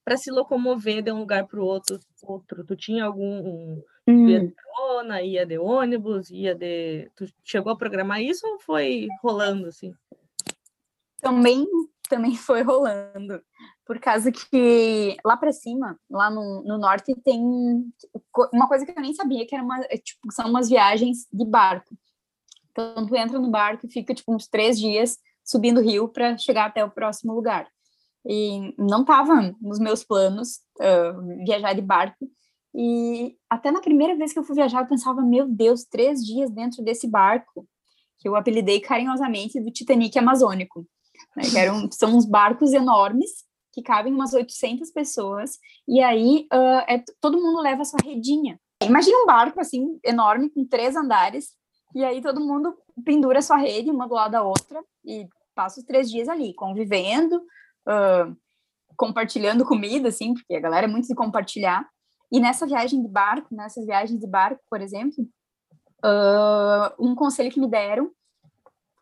para 0.04 0.16
se 0.16 0.30
locomover 0.30 1.02
de 1.02 1.12
um 1.12 1.20
lugar 1.20 1.46
para 1.46 1.60
o 1.60 1.64
outro, 1.64 1.98
outro? 2.22 2.64
Tu 2.64 2.76
tinha 2.76 3.04
algum 3.04 3.24
um, 3.24 3.84
hum. 4.08 4.28
ia 4.28 4.40
de 4.40 4.52
carona, 4.52 5.22
ia 5.22 5.46
de 5.46 5.58
ônibus, 5.58 6.30
ia 6.30 6.54
de 6.54 7.10
tu 7.14 7.26
chegou 7.44 7.72
a 7.72 7.76
programar 7.76 8.20
isso 8.20 8.46
ou 8.46 8.58
foi 8.58 9.08
rolando 9.22 9.68
assim? 9.68 9.94
Também 11.20 11.66
também 12.10 12.34
foi 12.36 12.62
rolando. 12.62 13.40
Por 13.86 13.98
causa 13.98 14.30
que 14.30 15.16
lá 15.24 15.36
para 15.36 15.52
cima, 15.52 15.98
lá 16.10 16.28
no, 16.28 16.62
no, 16.62 16.76
norte, 16.76 17.14
tem 17.24 17.40
uma 18.52 18.68
coisa 18.68 18.84
que 18.84 18.92
eu 18.92 19.02
nem 19.02 19.14
sabia, 19.14 19.46
que 19.46 19.54
era 19.54 19.64
uma, 19.64 19.80
é, 19.84 19.96
tipo, 19.96 20.30
são 20.30 20.50
umas 20.50 20.68
viagens 20.68 21.26
de 21.32 21.44
barco. 21.44 21.96
Então, 22.70 23.06
tu 23.06 23.16
entra 23.16 23.38
no 23.38 23.50
barco 23.50 23.86
e 23.86 23.92
fica, 23.92 24.14
tipo, 24.14 24.34
uns 24.34 24.46
três 24.46 24.78
dias 24.78 25.18
subindo 25.44 25.78
o 25.78 25.82
rio 25.82 26.08
para 26.08 26.36
chegar 26.38 26.66
até 26.66 26.84
o 26.84 26.90
próximo 26.90 27.34
lugar. 27.34 27.66
E 28.26 28.74
não 28.78 29.00
estava 29.00 29.54
nos 29.60 29.78
meus 29.78 30.04
planos 30.04 30.60
uh, 30.78 31.44
viajar 31.44 31.72
de 31.72 31.80
barco. 31.80 32.30
E 32.74 33.36
até 33.48 33.70
na 33.70 33.80
primeira 33.80 34.16
vez 34.16 34.32
que 34.32 34.38
eu 34.38 34.44
fui 34.44 34.54
viajar, 34.54 34.82
eu 34.82 34.88
pensava, 34.88 35.22
meu 35.22 35.48
Deus, 35.48 35.84
três 35.84 36.24
dias 36.24 36.50
dentro 36.50 36.84
desse 36.84 37.08
barco, 37.08 37.66
que 38.18 38.28
eu 38.28 38.36
apelidei 38.36 38.80
carinhosamente 38.80 39.60
do 39.60 39.72
Titanic 39.72 40.16
Amazônico 40.18 40.86
né, 41.36 41.42
são 41.92 42.16
uns 42.16 42.26
barcos 42.26 42.72
enormes 42.72 43.44
que 43.72 43.82
cabem 43.82 44.12
umas 44.12 44.32
800 44.32 44.90
pessoas, 44.90 45.58
e 45.86 46.00
aí 46.00 46.48
uh, 46.52 46.82
é, 46.88 47.04
todo 47.20 47.40
mundo 47.40 47.60
leva 47.60 47.82
a 47.82 47.84
sua 47.84 48.00
redinha. 48.04 48.60
Imagina 48.82 49.16
um 49.18 49.26
barco, 49.26 49.60
assim, 49.60 49.96
enorme, 50.04 50.50
com 50.50 50.66
três 50.66 50.96
andares, 50.96 51.50
e 51.94 52.04
aí 52.04 52.20
todo 52.20 52.40
mundo 52.40 52.76
pendura 53.04 53.42
sua 53.42 53.56
rede, 53.56 53.90
uma 53.90 54.06
do 54.06 54.14
lado 54.14 54.32
da 54.32 54.42
outra, 54.42 54.82
e 55.04 55.28
passa 55.54 55.80
os 55.80 55.86
três 55.86 56.10
dias 56.10 56.28
ali, 56.28 56.54
convivendo, 56.54 57.36
uh, 57.36 58.36
compartilhando 58.96 59.64
comida, 59.64 60.08
assim, 60.08 60.34
porque 60.34 60.54
a 60.54 60.60
galera 60.60 60.86
é 60.86 60.90
muito 60.90 61.08
de 61.08 61.14
compartilhar. 61.14 61.88
E 62.30 62.38
nessa 62.38 62.66
viagem 62.66 63.02
de 63.02 63.08
barco, 63.08 63.54
nessas 63.54 63.84
viagens 63.84 64.20
de 64.20 64.26
barco, 64.26 64.62
por 64.70 64.80
exemplo, 64.80 65.26
uh, 66.04 66.94
um 66.98 67.14
conselho 67.14 67.50
que 67.50 67.60
me 67.60 67.68
deram 67.68 68.10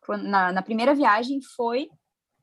na, 0.09 0.53
na 0.53 0.63
primeira 0.63 0.95
viagem 0.95 1.41
foi 1.55 1.91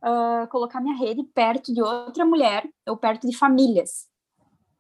uh, 0.04 0.48
colocar 0.50 0.80
minha 0.80 0.96
rede 0.96 1.24
perto 1.34 1.74
de 1.74 1.82
outra 1.82 2.24
mulher 2.24 2.68
ou 2.88 2.96
perto 2.96 3.28
de 3.28 3.36
famílias, 3.36 4.08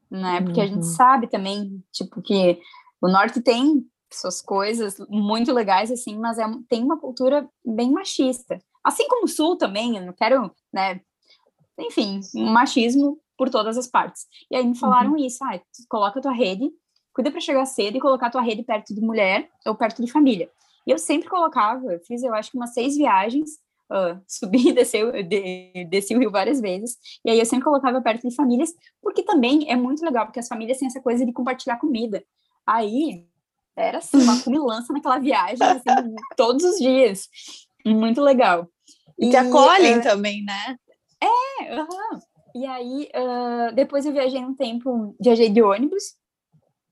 né? 0.09 0.41
Porque 0.41 0.59
uhum. 0.59 0.65
a 0.65 0.67
gente 0.67 0.85
uhum. 0.85 0.93
sabe 0.95 1.27
também, 1.27 1.83
tipo, 1.91 2.21
que 2.21 2.59
o 3.01 3.07
norte 3.07 3.41
tem 3.41 3.83
suas 4.19 4.41
coisas 4.41 4.97
muito 5.09 5.53
legais, 5.53 5.91
assim, 5.91 6.17
mas 6.17 6.37
é, 6.37 6.45
tem 6.69 6.83
uma 6.83 6.99
cultura 6.99 7.47
bem 7.65 7.91
machista. 7.91 8.59
Assim 8.83 9.07
como 9.07 9.25
o 9.25 9.27
sul 9.27 9.57
também, 9.57 9.97
eu 9.97 10.05
não 10.05 10.13
quero, 10.13 10.51
né? 10.71 11.01
Enfim, 11.79 12.21
um 12.35 12.51
machismo 12.51 13.19
por 13.37 13.49
todas 13.49 13.77
as 13.77 13.87
partes. 13.87 14.25
E 14.49 14.55
aí 14.55 14.65
me 14.65 14.77
falaram 14.77 15.11
uhum. 15.11 15.17
isso, 15.17 15.43
ah, 15.43 15.59
coloca 15.89 16.21
tua 16.21 16.33
rede, 16.33 16.71
cuida 17.13 17.31
para 17.31 17.39
chegar 17.39 17.65
cedo 17.65 17.97
e 17.97 17.99
colocar 17.99 18.29
tua 18.29 18.41
rede 18.41 18.63
perto 18.63 18.93
de 18.93 19.01
mulher 19.01 19.49
ou 19.65 19.75
perto 19.75 20.03
de 20.03 20.11
família. 20.11 20.49
E 20.85 20.91
eu 20.91 20.97
sempre 20.97 21.27
colocava, 21.27 21.93
eu 21.93 21.99
fiz, 22.01 22.21
eu 22.23 22.33
acho 22.33 22.51
que 22.51 22.57
umas 22.57 22.73
seis 22.73 22.95
viagens, 22.95 23.51
uh, 23.91 24.21
subi 24.27 24.69
e 24.69 24.73
desci, 24.73 24.99
de, 25.23 25.85
desci 25.89 26.15
o 26.15 26.19
rio 26.19 26.31
várias 26.31 26.61
vezes, 26.61 26.97
e 27.23 27.31
aí 27.31 27.39
eu 27.39 27.45
sempre 27.45 27.65
colocava 27.65 28.01
perto 28.01 28.27
de 28.27 28.35
famílias, 28.35 28.73
porque 29.01 29.23
também 29.23 29.69
é 29.69 29.75
muito 29.75 30.03
legal, 30.03 30.25
porque 30.25 30.39
as 30.39 30.47
famílias 30.47 30.77
têm 30.77 30.87
essa 30.87 31.01
coisa 31.01 31.25
de 31.25 31.33
compartilhar 31.33 31.77
comida. 31.77 32.23
Aí, 32.65 33.25
era 33.75 33.97
assim, 33.97 34.21
uma 34.21 34.41
cumilança 34.41 34.93
naquela 34.93 35.19
viagem, 35.19 35.65
assim, 35.67 36.15
todos 36.37 36.63
os 36.63 36.77
dias. 36.77 37.27
Muito 37.85 38.21
legal. 38.21 38.67
E, 39.17 39.29
te 39.29 39.35
acolhem 39.35 39.99
uh, 39.99 40.03
também, 40.03 40.43
né? 40.43 40.77
É, 41.21 41.79
uhum. 41.79 42.19
E 42.55 42.65
aí, 42.65 43.09
uh, 43.15 43.75
depois 43.75 44.05
eu 44.05 44.13
viajei 44.13 44.39
um 44.39 44.55
tempo, 44.55 45.15
viajei 45.19 45.49
de 45.49 45.61
ônibus, 45.61 46.03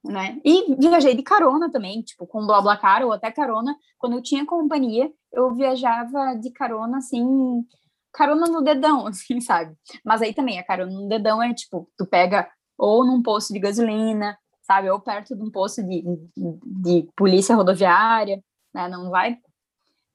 né? 0.04 0.40
E 0.44 0.76
viajei 0.76 1.16
de 1.16 1.24
carona 1.24 1.72
também, 1.72 2.02
tipo, 2.02 2.28
com 2.28 2.46
BlaBlaCar 2.46 3.04
ou 3.04 3.14
até 3.14 3.32
carona. 3.32 3.76
Quando 3.98 4.18
eu 4.18 4.22
tinha 4.22 4.46
companhia, 4.46 5.10
eu 5.32 5.54
viajava 5.56 6.36
de 6.36 6.52
carona, 6.52 6.98
assim, 6.98 7.64
carona 8.12 8.46
no 8.48 8.62
dedão, 8.62 9.08
assim, 9.08 9.40
sabe? 9.40 9.76
Mas 10.04 10.22
aí 10.22 10.34
também, 10.34 10.60
a 10.60 10.66
carona 10.66 10.92
no 10.92 11.08
dedão 11.08 11.42
é, 11.42 11.54
tipo, 11.54 11.90
tu 11.98 12.06
pega 12.06 12.50
ou 12.78 13.06
num 13.06 13.22
posto 13.22 13.54
de 13.54 13.60
gasolina, 13.60 14.38
sabe? 14.64 14.90
Ou 14.90 15.00
perto 15.00 15.36
de 15.36 15.42
um 15.44 15.52
posto 15.52 15.84
de, 15.84 16.04
de, 16.36 17.08
polícia 17.16 17.56
rodoviária, 17.56 18.42
né? 18.74 18.88
Não 18.88 19.10
vai 19.10 19.38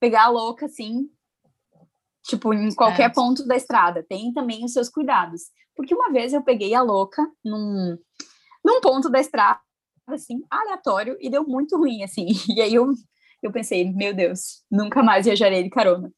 pegar 0.00 0.24
a 0.24 0.30
louca, 0.30 0.66
assim, 0.66 1.08
tipo, 2.24 2.52
em 2.52 2.74
qualquer 2.74 3.10
é. 3.10 3.12
ponto 3.12 3.46
da 3.46 3.56
estrada. 3.56 4.04
Tem 4.08 4.32
também 4.32 4.64
os 4.64 4.72
seus 4.72 4.88
cuidados. 4.88 5.42
Porque 5.76 5.94
uma 5.94 6.10
vez 6.10 6.32
eu 6.32 6.42
peguei 6.42 6.74
a 6.74 6.82
louca 6.82 7.22
num, 7.44 7.96
num 8.64 8.80
ponto 8.80 9.08
da 9.08 9.20
estrada, 9.20 9.60
assim, 10.08 10.42
aleatório, 10.50 11.16
e 11.20 11.30
deu 11.30 11.46
muito 11.46 11.76
ruim, 11.76 12.02
assim. 12.02 12.26
E 12.48 12.60
aí 12.60 12.74
eu, 12.74 12.88
eu 13.42 13.52
pensei, 13.52 13.92
meu 13.92 14.14
Deus, 14.14 14.64
nunca 14.70 15.02
mais 15.02 15.26
viajarei 15.26 15.62
de 15.62 15.70
carona. 15.70 16.10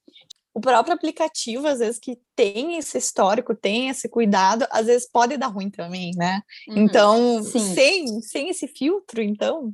O 0.53 0.61
próprio 0.61 0.95
aplicativo, 0.95 1.67
às 1.67 1.79
vezes, 1.79 1.99
que 1.99 2.19
tem 2.35 2.77
esse 2.77 2.99
histórico, 2.99 3.55
tem 3.55 3.89
esse 3.89 4.09
cuidado, 4.09 4.67
às 4.71 4.87
vezes 4.87 5.09
pode 5.11 5.37
dar 5.37 5.47
ruim 5.47 5.71
também, 5.71 6.11
né? 6.17 6.43
Uhum. 6.69 6.79
Então, 6.79 7.43
sem, 7.43 8.21
sem 8.21 8.49
esse 8.49 8.67
filtro, 8.67 9.23
então. 9.23 9.73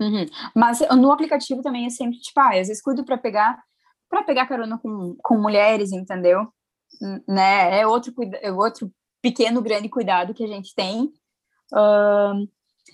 Uhum. 0.00 0.26
Mas 0.54 0.80
no 0.96 1.12
aplicativo 1.12 1.62
também 1.62 1.86
é 1.86 1.90
sempre, 1.90 2.18
tipo, 2.18 2.38
ah, 2.40 2.50
às 2.50 2.68
vezes 2.68 2.82
cuido 2.82 3.04
para 3.04 3.16
pegar 3.16 3.62
para 4.08 4.22
pegar 4.22 4.46
carona 4.46 4.78
com, 4.78 5.16
com 5.22 5.36
mulheres, 5.36 5.92
entendeu? 5.92 6.46
Né? 7.28 7.80
É 7.80 7.86
outro, 7.86 8.12
é 8.40 8.52
outro 8.52 8.90
pequeno, 9.20 9.62
grande 9.62 9.88
cuidado 9.88 10.32
que 10.32 10.44
a 10.44 10.46
gente 10.46 10.74
tem. 10.74 11.12
Uh, 11.72 12.48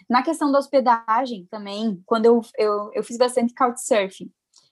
na 0.09 0.23
questão 0.23 0.51
da 0.51 0.59
hospedagem 0.59 1.47
também, 1.51 2.03
quando 2.07 2.27
eu, 2.27 2.41
eu, 2.57 2.91
eu 2.95 3.05
fiz 3.05 3.19
bastante 3.19 3.55
couchsurfing, 3.55 4.31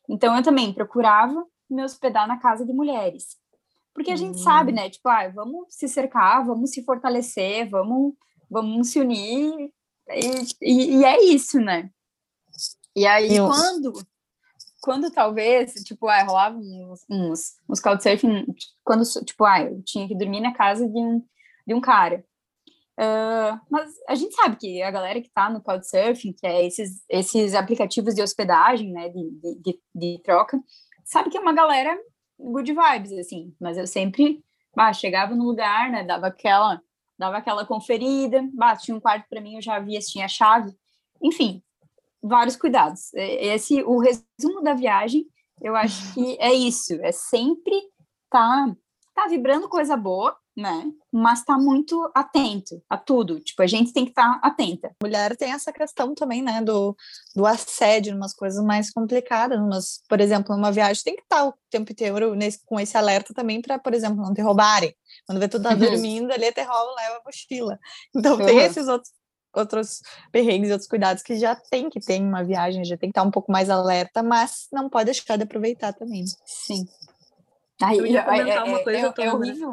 então 0.08 0.34
eu 0.34 0.42
também 0.42 0.72
procurava 0.72 1.44
me 1.72 1.84
hospedar 1.84 2.26
na 2.26 2.38
casa 2.38 2.64
de 2.64 2.72
mulheres. 2.72 3.36
Porque 3.94 4.10
a 4.10 4.16
gente 4.16 4.36
hum. 4.36 4.42
sabe, 4.42 4.72
né? 4.72 4.88
Tipo, 4.88 5.08
ah, 5.08 5.28
vamos 5.28 5.66
se 5.70 5.88
cercar, 5.88 6.44
vamos 6.44 6.70
se 6.70 6.84
fortalecer, 6.84 7.68
vamos, 7.68 8.14
vamos 8.48 8.88
se 8.88 9.00
unir, 9.00 9.72
e, 10.08 10.46
e, 10.62 10.96
e 10.96 11.04
é 11.04 11.22
isso, 11.24 11.60
né? 11.60 11.90
E 12.94 13.06
aí, 13.06 13.38
quando 13.38 13.92
quando 14.80 15.10
talvez, 15.10 15.74
tipo, 15.84 16.08
ah, 16.08 16.22
rolava 16.22 16.56
uns, 16.56 17.04
uns, 17.08 17.54
uns 17.68 17.80
couchsurfing, 17.80 18.46
quando, 18.82 19.02
tipo, 19.24 19.44
ah, 19.44 19.62
eu 19.62 19.82
tinha 19.82 20.08
que 20.08 20.16
dormir 20.16 20.40
na 20.40 20.54
casa 20.54 20.88
de 20.88 20.98
um, 20.98 21.22
de 21.66 21.74
um 21.74 21.80
cara. 21.80 22.24
Uh, 22.98 23.58
mas 23.70 23.94
a 24.08 24.14
gente 24.14 24.34
sabe 24.34 24.56
que 24.56 24.82
a 24.82 24.90
galera 24.90 25.22
que 25.22 25.30
tá 25.30 25.48
no 25.48 25.62
Couchsurfing, 25.62 26.34
que 26.34 26.46
é 26.46 26.66
esses, 26.66 27.02
esses 27.08 27.54
aplicativos 27.54 28.14
de 28.14 28.20
hospedagem, 28.20 28.92
né, 28.92 29.08
de, 29.08 29.30
de, 29.30 29.54
de, 29.62 29.80
de 29.94 30.22
troca, 30.22 30.60
sabe 31.10 31.28
que 31.28 31.36
é 31.36 31.40
uma 31.40 31.52
galera 31.52 31.98
good 32.38 32.72
vibes, 32.72 33.12
assim, 33.12 33.54
mas 33.60 33.76
eu 33.76 33.86
sempre, 33.86 34.42
bah, 34.74 34.92
chegava 34.92 35.34
no 35.34 35.44
lugar, 35.44 35.90
né, 35.90 36.04
dava 36.04 36.28
aquela, 36.28 36.80
dava 37.18 37.36
aquela 37.36 37.66
conferida, 37.66 38.48
bah, 38.54 38.76
tinha 38.76 38.96
um 38.96 39.00
quarto 39.00 39.28
para 39.28 39.40
mim, 39.40 39.56
eu 39.56 39.62
já 39.62 39.78
via 39.80 40.00
se 40.00 40.12
tinha 40.12 40.28
chave, 40.28 40.72
enfim, 41.20 41.62
vários 42.22 42.56
cuidados. 42.56 43.12
Esse, 43.14 43.82
o 43.82 43.98
resumo 43.98 44.62
da 44.62 44.72
viagem, 44.72 45.26
eu 45.60 45.74
acho 45.74 46.14
que 46.14 46.38
é 46.40 46.54
isso, 46.54 46.94
é 47.02 47.12
sempre 47.12 47.74
tá, 48.30 48.72
tá 49.12 49.26
vibrando 49.26 49.68
coisa 49.68 49.96
boa, 49.96 50.36
né? 50.56 50.84
Mas 51.12 51.44
tá 51.44 51.56
muito 51.56 52.10
atento 52.14 52.82
a 52.88 52.96
tudo. 52.96 53.40
Tipo, 53.40 53.62
a 53.62 53.66
gente 53.66 53.92
tem 53.92 54.04
que 54.04 54.10
estar 54.10 54.40
tá 54.40 54.46
atenta. 54.46 54.90
Mulher 55.02 55.36
tem 55.36 55.52
essa 55.52 55.72
questão 55.72 56.14
também, 56.14 56.42
né? 56.42 56.60
Do, 56.62 56.96
do 57.34 57.46
assédio, 57.46 58.14
umas 58.14 58.34
coisas 58.34 58.62
mais 58.64 58.90
complicadas. 58.90 59.58
Umas, 59.58 60.02
por 60.08 60.20
exemplo, 60.20 60.54
numa 60.54 60.72
viagem 60.72 61.02
tem 61.02 61.16
que 61.16 61.22
estar 61.22 61.38
tá 61.38 61.48
o 61.48 61.54
tempo 61.70 61.92
inteiro 61.92 62.34
nesse, 62.34 62.64
com 62.64 62.78
esse 62.78 62.96
alerta 62.96 63.32
também 63.32 63.60
para, 63.62 63.78
por 63.78 63.94
exemplo, 63.94 64.16
não 64.16 64.34
te 64.34 64.42
roubarem. 64.42 64.94
Quando 65.26 65.38
vê 65.38 65.48
tu 65.48 65.60
tá 65.60 65.70
uhum. 65.70 65.78
dormindo, 65.78 66.32
ali 66.32 66.46
até 66.46 66.62
rouba, 66.62 66.94
leva 66.96 67.16
a 67.16 67.22
mochila. 67.24 67.78
Então 68.14 68.38
uhum. 68.38 68.46
tem 68.46 68.58
esses 68.58 68.88
outros 68.88 69.12
outros 69.52 70.00
perrengues 70.30 70.68
e 70.68 70.72
outros 70.72 70.88
cuidados 70.88 71.24
que 71.24 71.36
já 71.36 71.56
tem 71.56 71.90
que 71.90 71.98
ter 71.98 72.14
em 72.14 72.24
uma 72.24 72.44
viagem, 72.44 72.84
já 72.84 72.96
tem 72.96 73.10
que 73.10 73.18
estar 73.18 73.26
um 73.26 73.32
pouco 73.32 73.50
mais 73.50 73.68
alerta, 73.68 74.22
mas 74.22 74.68
não 74.72 74.88
pode 74.88 75.06
deixar 75.06 75.36
de 75.36 75.42
aproveitar 75.42 75.92
também. 75.92 76.24
Sim. 76.46 76.84
Aí, 77.82 77.98
eu 77.98 78.06
ia 78.06 78.22
comentar 78.22 78.58
é, 78.58 78.62
uma 78.62 78.84
coisa, 78.84 79.14
é, 79.18 79.24
é 79.24 79.32
horrível. 79.32 79.72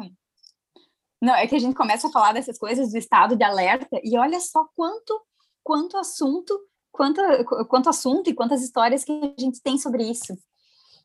Não, 1.20 1.34
é 1.34 1.46
que 1.46 1.54
a 1.54 1.58
gente 1.58 1.74
começa 1.74 2.08
a 2.08 2.12
falar 2.12 2.32
dessas 2.32 2.58
coisas 2.58 2.92
do 2.92 2.98
estado 2.98 3.36
de 3.36 3.44
alerta 3.44 4.00
e 4.04 4.16
olha 4.16 4.38
só 4.40 4.66
quanto 4.74 5.20
quanto 5.68 5.98
assunto, 5.98 6.58
quanto, 6.90 7.20
quanto 7.68 7.90
assunto 7.90 8.30
e 8.30 8.34
quantas 8.34 8.62
histórias 8.62 9.04
que 9.04 9.12
a 9.12 9.38
gente 9.38 9.60
tem 9.60 9.76
sobre 9.76 10.02
isso. 10.02 10.34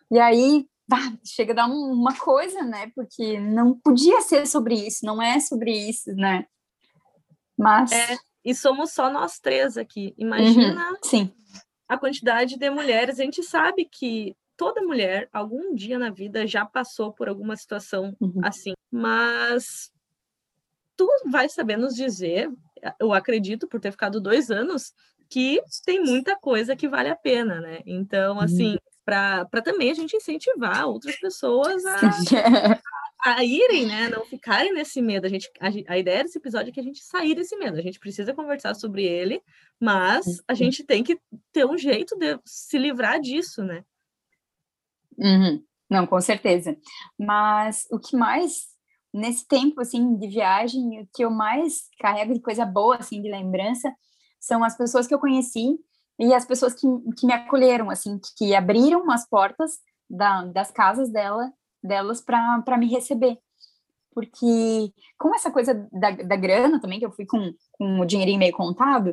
E 0.09 0.17
aí 0.17 0.65
chega 1.25 1.51
a 1.51 1.55
dar 1.57 1.67
um, 1.67 1.91
uma 1.91 2.17
coisa, 2.17 2.61
né? 2.61 2.89
Porque 2.95 3.41
não 3.41 3.77
podia 3.77 4.21
ser 4.21 4.47
sobre 4.47 4.75
isso, 4.75 5.05
não 5.05 5.21
é 5.21 5.37
sobre 5.41 5.71
isso, 5.71 6.13
né? 6.15 6.45
Mas. 7.57 7.91
É, 7.91 8.17
e 8.45 8.55
somos 8.55 8.91
só 8.91 9.11
nós 9.11 9.37
três 9.37 9.77
aqui. 9.77 10.13
Imagina 10.17 10.91
uhum, 10.91 10.97
sim. 11.03 11.33
a 11.87 11.97
quantidade 11.97 12.57
de 12.57 12.69
mulheres. 12.69 13.19
A 13.19 13.23
gente 13.23 13.43
sabe 13.43 13.83
que 13.83 14.33
toda 14.55 14.81
mulher, 14.81 15.29
algum 15.33 15.75
dia 15.75 15.99
na 15.99 16.09
vida, 16.09 16.47
já 16.47 16.65
passou 16.65 17.11
por 17.11 17.27
alguma 17.27 17.57
situação 17.57 18.15
uhum. 18.21 18.39
assim. 18.43 18.73
Mas 18.89 19.91
tu 20.95 21.07
vai 21.31 21.49
saber 21.49 21.77
nos 21.77 21.95
dizer, 21.95 22.49
eu 22.99 23.13
acredito, 23.13 23.67
por 23.67 23.79
ter 23.79 23.91
ficado 23.91 24.21
dois 24.21 24.49
anos, 24.51 24.93
que 25.29 25.61
tem 25.85 26.03
muita 26.03 26.35
coisa 26.35 26.75
que 26.75 26.87
vale 26.87 27.09
a 27.09 27.15
pena, 27.15 27.59
né? 27.59 27.81
Então, 27.85 28.39
assim, 28.39 28.77
para 29.05 29.61
também 29.63 29.91
a 29.91 29.93
gente 29.93 30.15
incentivar 30.15 30.87
outras 30.87 31.15
pessoas 31.17 31.83
a, 31.85 31.99
a, 33.25 33.43
irem, 33.43 33.85
né? 33.85 34.09
Não 34.09 34.23
ficarem 34.25 34.73
nesse 34.73 35.01
medo. 35.01 35.25
A, 35.25 35.29
gente, 35.29 35.49
a, 35.59 35.67
a, 35.93 35.97
ideia 35.97 36.23
desse 36.23 36.37
episódio 36.37 36.69
é 36.69 36.71
que 36.71 36.79
a 36.79 36.83
gente 36.83 37.03
sair 37.03 37.35
desse 37.35 37.55
medo. 37.57 37.77
A 37.77 37.81
gente 37.81 37.99
precisa 37.99 38.33
conversar 38.33 38.75
sobre 38.75 39.05
ele, 39.05 39.41
mas 39.79 40.41
a 40.47 40.53
gente 40.53 40.83
tem 40.83 41.03
que 41.03 41.19
ter 41.51 41.65
um 41.65 41.77
jeito 41.77 42.15
de 42.17 42.39
se 42.45 42.77
livrar 42.77 43.19
disso, 43.19 43.63
né? 43.63 43.83
Uhum. 45.17 45.63
Não, 45.89 46.07
com 46.07 46.19
certeza. 46.21 46.77
Mas 47.17 47.87
o 47.91 47.99
que 47.99 48.15
mais 48.15 48.72
nesse 49.13 49.47
tempo 49.47 49.81
assim 49.81 50.15
de 50.15 50.27
viagem, 50.27 51.01
o 51.01 51.07
que 51.13 51.23
eu 51.23 51.29
mais 51.29 51.83
carrego 51.99 52.33
de 52.33 52.41
coisa 52.41 52.65
boa 52.65 52.97
assim 52.97 53.21
de 53.21 53.29
lembrança 53.29 53.93
são 54.39 54.63
as 54.63 54.75
pessoas 54.75 55.07
que 55.07 55.13
eu 55.13 55.19
conheci 55.19 55.77
e 56.19 56.33
as 56.33 56.45
pessoas 56.45 56.73
que, 56.73 56.87
que 57.17 57.25
me 57.25 57.33
acolheram 57.33 57.89
assim, 57.89 58.19
que 58.37 58.55
abriram 58.55 59.09
as 59.11 59.27
portas 59.27 59.79
da, 60.09 60.45
das 60.45 60.71
casas 60.71 61.11
dela 61.11 61.51
delas 61.83 62.21
para 62.21 62.77
me 62.77 62.87
receber. 62.87 63.37
Porque 64.13 64.93
com 65.17 65.35
essa 65.35 65.51
coisa 65.51 65.87
da, 65.91 66.11
da 66.11 66.35
grana 66.35 66.79
também, 66.79 66.99
que 66.99 67.05
eu 67.05 67.11
fui 67.11 67.25
com, 67.25 67.53
com 67.71 67.99
o 67.99 68.05
dinheirinho 68.05 68.39
meio 68.39 68.53
contado, 68.53 69.09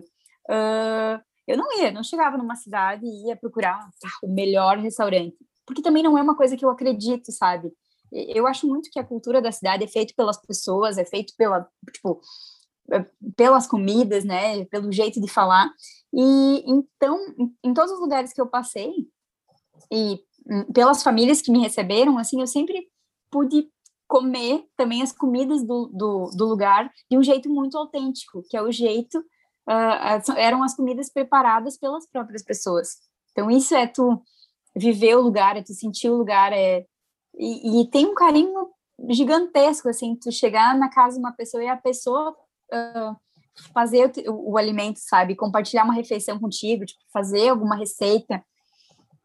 uh, 0.48 1.20
eu 1.46 1.56
não 1.56 1.78
ia, 1.78 1.90
não 1.90 2.04
chegava 2.04 2.36
numa 2.36 2.54
cidade 2.54 3.04
e 3.04 3.28
ia 3.28 3.36
procurar 3.36 3.78
ah, 3.78 4.08
o 4.22 4.28
melhor 4.28 4.78
restaurante. 4.78 5.36
Porque 5.66 5.82
também 5.82 6.02
não 6.02 6.16
é 6.16 6.22
uma 6.22 6.36
coisa 6.36 6.56
que 6.56 6.64
eu 6.64 6.70
acredito, 6.70 7.32
sabe? 7.32 7.72
Eu 8.12 8.46
acho 8.46 8.66
muito 8.66 8.90
que 8.90 8.98
a 8.98 9.04
cultura 9.04 9.40
da 9.40 9.52
cidade 9.52 9.84
é 9.84 9.88
feita 9.88 10.12
pelas 10.16 10.40
pessoas, 10.40 10.98
é 10.98 11.04
feito 11.04 11.34
pela, 11.36 11.68
tipo, 11.92 12.20
é, 12.90 13.04
pelas 13.36 13.66
comidas, 13.66 14.24
né, 14.24 14.64
pelo 14.66 14.90
jeito 14.92 15.20
de 15.20 15.28
falar. 15.28 15.70
E 16.12 16.64
então, 16.66 17.18
em 17.62 17.72
todos 17.72 17.92
os 17.92 18.00
lugares 18.00 18.32
que 18.32 18.40
eu 18.40 18.46
passei 18.46 18.92
e 19.92 20.20
hum, 20.46 20.64
pelas 20.72 21.02
famílias 21.02 21.40
que 21.40 21.52
me 21.52 21.60
receberam, 21.60 22.18
assim, 22.18 22.40
eu 22.40 22.46
sempre 22.46 22.88
pude 23.30 23.68
comer 24.08 24.64
também 24.76 25.02
as 25.02 25.12
comidas 25.12 25.64
do, 25.64 25.86
do, 25.86 26.30
do 26.36 26.46
lugar 26.46 26.90
de 27.08 27.16
um 27.16 27.22
jeito 27.22 27.48
muito 27.48 27.78
autêntico, 27.78 28.42
que 28.50 28.56
é 28.56 28.62
o 28.62 28.72
jeito 28.72 29.24
uh, 29.68 30.32
eram 30.36 30.64
as 30.64 30.74
comidas 30.74 31.12
preparadas 31.12 31.78
pelas 31.78 32.08
próprias 32.08 32.42
pessoas. 32.42 32.96
Então 33.30 33.48
isso 33.48 33.72
é 33.72 33.86
tu 33.86 34.20
viver 34.74 35.16
o 35.16 35.20
lugar, 35.20 35.56
é 35.56 35.62
tu 35.62 35.72
sentir 35.72 36.10
o 36.10 36.16
lugar, 36.16 36.52
é 36.52 36.84
e, 37.38 37.82
e, 37.82 37.90
tem 37.90 38.06
um 38.06 38.14
carinho 38.14 38.68
gigantesco, 39.08 39.88
assim, 39.88 40.14
tu 40.16 40.30
chegar 40.30 40.76
na 40.76 40.90
casa 40.90 41.14
de 41.14 41.20
uma 41.20 41.32
pessoa 41.32 41.62
e 41.62 41.68
a 41.68 41.76
pessoa 41.76 42.32
uh, 42.32 43.16
fazer 43.72 44.12
o, 44.28 44.52
o, 44.52 44.58
alimento, 44.58 44.98
sabe? 44.98 45.36
Compartilhar 45.36 45.84
uma 45.84 45.94
refeição 45.94 46.38
contigo, 46.38 46.84
tipo, 46.84 47.00
fazer 47.12 47.48
alguma 47.48 47.76
receita. 47.76 48.44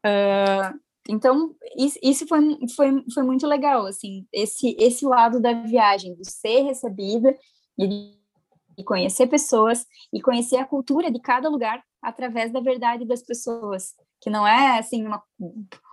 Uh, 0.04 0.78
então, 1.08 1.54
isso, 2.02 2.26
foi, 2.26 2.40
foi, 2.74 3.04
foi 3.12 3.22
muito 3.22 3.46
legal, 3.46 3.86
assim, 3.86 4.26
esse, 4.32 4.76
esse 4.78 5.04
lado 5.04 5.40
da 5.40 5.52
viagem, 5.52 6.14
de 6.16 6.28
ser 6.28 6.62
recebida 6.62 7.36
e 7.78 7.86
de 7.86 8.84
conhecer 8.84 9.26
pessoas 9.26 9.86
e 10.12 10.20
conhecer 10.20 10.56
a 10.56 10.66
cultura 10.66 11.10
de 11.10 11.20
cada 11.20 11.48
lugar 11.48 11.82
através 12.02 12.52
da 12.52 12.60
verdade 12.60 13.04
das 13.04 13.22
pessoas, 13.22 13.94
que 14.20 14.30
não 14.30 14.46
é, 14.46 14.78
assim, 14.78 15.06
uma, 15.06 15.22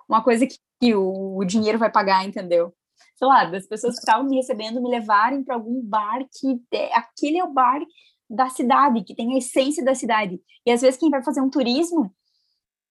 uma 0.08 0.24
coisa 0.24 0.48
que 0.48 0.58
que 0.84 0.94
o, 0.94 1.38
o 1.38 1.46
dinheiro 1.46 1.80
vai 1.80 1.90
pagar, 1.90 2.28
entendeu? 2.28 2.74
Sei 3.16 3.26
lá, 3.26 3.46
das 3.46 3.66
pessoas 3.66 3.94
que 3.94 4.02
estavam 4.02 4.28
me 4.28 4.36
recebendo 4.36 4.82
me 4.82 4.90
levarem 4.90 5.42
para 5.42 5.56
algum 5.56 5.82
bar 5.82 6.20
que 6.38 6.60
é, 6.74 6.94
aquele 6.94 7.38
é 7.38 7.44
o 7.44 7.54
bar 7.54 7.80
da 8.30 8.50
cidade, 8.50 9.04
que 9.04 9.16
tem 9.16 9.34
a 9.34 9.38
essência 9.38 9.84
da 9.84 9.96
cidade. 9.96 10.42
E 10.66 10.72
às 10.72 10.82
vezes 10.82 11.00
quem 11.00 11.10
vai 11.10 11.24
fazer 11.24 11.40
um 11.40 11.50
turismo 11.50 12.14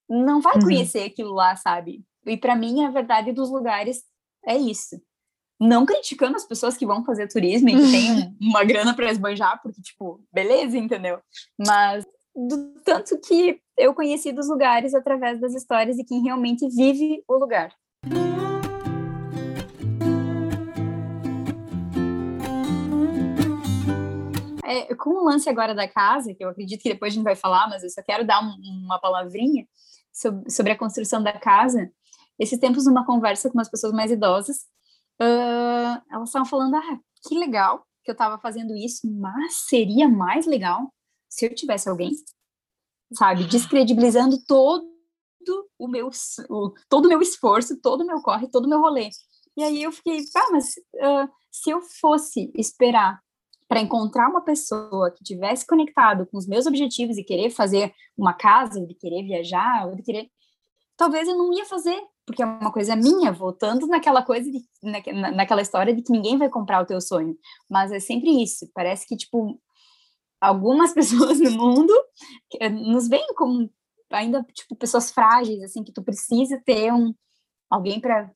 não 0.09 0.41
vai 0.41 0.55
uhum. 0.55 0.63
conhecer 0.63 1.03
aquilo 1.03 1.35
lá, 1.35 1.55
sabe? 1.57 2.03
E 2.25 2.37
para 2.37 2.57
mim 2.57 2.83
a 2.83 2.91
verdade 2.91 3.31
dos 3.31 3.51
lugares 3.51 4.03
é 4.47 4.57
isso. 4.57 4.99
Não 5.61 5.85
criticando 5.85 6.37
as 6.37 6.47
pessoas 6.47 6.79
que 6.79 6.87
vão 6.87 7.05
fazer 7.05 7.29
turismo 7.29 7.69
e 7.69 7.75
que 7.75 7.91
têm 7.91 8.37
uma 8.41 8.65
grana 8.65 8.95
para 8.95 9.11
esbanjar, 9.11 9.61
porque, 9.63 9.83
tipo, 9.83 10.25
beleza, 10.33 10.79
entendeu? 10.79 11.21
Mas 11.59 12.07
do 12.35 12.75
tanto 12.85 13.21
que 13.21 13.61
eu 13.77 13.95
conheci 13.95 14.33
dos 14.33 14.49
lugares 14.49 14.95
através 14.95 15.39
das 15.41 15.55
histórias 15.55 15.97
de 15.97 16.05
quem 16.05 16.23
realmente 16.23 16.67
vive 16.69 17.23
o 17.29 17.37
lugar. 17.37 17.71
É, 24.73 24.95
com 24.95 25.11
o 25.11 25.25
lance 25.25 25.51
agora 25.51 25.75
da 25.75 25.87
casa, 25.87 26.35
que 26.35 26.43
eu 26.43 26.49
acredito 26.49 26.81
que 26.81 26.89
depois 26.89 27.13
a 27.13 27.15
gente 27.15 27.25
vai 27.25 27.37
falar, 27.37 27.69
mas 27.69 27.83
eu 27.83 27.91
só 27.91 28.03
quero 28.03 28.27
dar 28.27 28.43
um, 28.43 28.57
uma 28.85 28.99
palavrinha 28.99 29.67
sobre, 30.13 30.51
sobre, 30.51 30.73
a 30.73 30.79
construção 30.79 31.23
da 31.23 31.39
casa. 31.39 31.93
Esses 32.39 32.59
tempos, 32.59 32.87
numa 32.87 33.05
conversa 33.05 33.51
com 33.51 33.59
umas 33.59 33.69
pessoas 33.69 33.93
mais 33.93 34.11
idosas, 34.11 34.63
uh, 35.21 36.03
elas 36.11 36.29
estavam 36.29 36.49
falando: 36.49 36.75
ah, 36.77 36.99
que 37.29 37.39
legal 37.39 37.87
que 38.03 38.11
eu 38.11 38.15
estava 38.15 38.39
fazendo 38.39 38.75
isso, 38.75 39.01
mas 39.13 39.69
seria 39.69 40.09
mais 40.09 40.47
legal 40.47 40.93
se 41.29 41.45
eu 41.45 41.55
tivesse 41.55 41.89
alguém, 41.89 42.13
sabe, 43.13 43.45
descredibilizando 43.45 44.43
todo 44.47 44.91
o 45.79 45.89
meu, 45.89 46.09
o, 46.49 46.73
todo 46.89 47.07
o 47.07 47.09
meu 47.09 47.21
esforço, 47.21 47.81
todo 47.81 48.03
o 48.03 48.07
meu 48.07 48.23
corre, 48.23 48.49
todo 48.49 48.65
o 48.65 48.69
meu 48.69 48.81
rolê. 48.81 49.11
E 49.57 49.63
aí 49.63 49.83
eu 49.83 49.93
fiquei, 49.93 50.19
ah, 50.37 50.49
mas 50.51 50.75
uh, 50.95 51.29
se 51.51 51.71
eu 51.71 51.83
fosse 51.83 52.51
esperar 52.57 53.21
para 53.73 53.81
encontrar 53.81 54.29
uma 54.29 54.43
pessoa 54.43 55.11
que 55.11 55.25
tivesse 55.25 55.67
conectado 55.67 56.27
com 56.27 56.37
os 56.37 56.47
meus 56.47 56.67
objetivos 56.67 57.17
e 57.17 57.25
querer 57.25 57.49
fazer 57.49 57.91
uma 58.15 58.35
casa, 58.35 58.79
ou 58.79 58.87
de 58.87 58.95
querer 58.95 59.23
viajar, 59.23 59.87
ou 59.89 59.97
de 59.97 60.03
querer, 60.03 60.29
talvez 60.95 61.27
eu 61.27 61.39
não 61.39 61.51
ia 61.55 61.65
fazer, 61.65 61.99
porque 62.27 62.43
é 62.43 62.45
uma 62.45 62.71
coisa 62.71 62.95
minha, 62.95 63.33
voltando 63.33 63.87
naquela 63.87 64.23
coisa, 64.23 64.51
de, 64.51 64.63
na, 64.83 65.31
naquela 65.31 65.63
história 65.63 65.95
de 65.95 66.03
que 66.03 66.13
ninguém 66.13 66.37
vai 66.37 66.51
comprar 66.51 66.83
o 66.83 66.87
teu 66.87 67.01
sonho. 67.01 67.35
Mas 67.67 67.91
é 67.91 67.99
sempre 67.99 68.43
isso, 68.43 68.71
parece 68.75 69.07
que, 69.07 69.17
tipo, 69.17 69.59
algumas 70.39 70.93
pessoas 70.93 71.41
no 71.41 71.53
mundo 71.53 71.95
nos 72.73 73.09
veem 73.09 73.35
como 73.35 73.71
ainda, 74.11 74.45
tipo, 74.53 74.77
pessoas 74.77 75.11
frágeis, 75.11 75.63
assim, 75.63 75.83
que 75.83 75.95
tu 75.95 76.03
precisa 76.03 76.61
ter 76.63 76.93
um, 76.93 77.15
alguém 77.71 77.99
para 77.99 78.31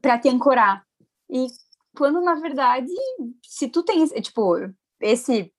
para 0.00 0.16
te 0.16 0.28
ancorar. 0.28 0.86
E 1.28 1.48
quando, 1.96 2.20
na 2.20 2.34
verdade, 2.34 2.92
se 3.42 3.68
tu 3.68 3.82
tem, 3.82 4.04
tipo, 4.06 4.56
esse, 5.00 5.52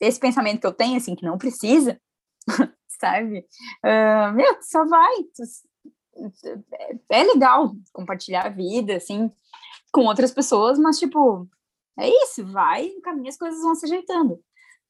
esse 0.00 0.20
pensamento 0.20 0.60
que 0.60 0.66
eu 0.66 0.72
tenho, 0.72 0.96
assim, 0.96 1.14
que 1.14 1.24
não 1.24 1.38
precisa, 1.38 2.00
sabe? 3.00 3.46
Uh, 3.84 4.32
meu, 4.34 4.56
só 4.62 4.84
vai. 4.86 5.14
É 7.10 7.22
legal 7.24 7.74
compartilhar 7.92 8.46
a 8.46 8.50
vida, 8.50 8.96
assim, 8.96 9.30
com 9.92 10.04
outras 10.06 10.32
pessoas, 10.32 10.78
mas, 10.78 10.98
tipo, 10.98 11.48
é 11.98 12.08
isso, 12.08 12.44
vai, 12.46 12.88
no 12.88 13.00
caminho 13.00 13.28
as 13.28 13.38
coisas 13.38 13.60
vão 13.60 13.74
se 13.74 13.86
ajeitando. 13.86 14.40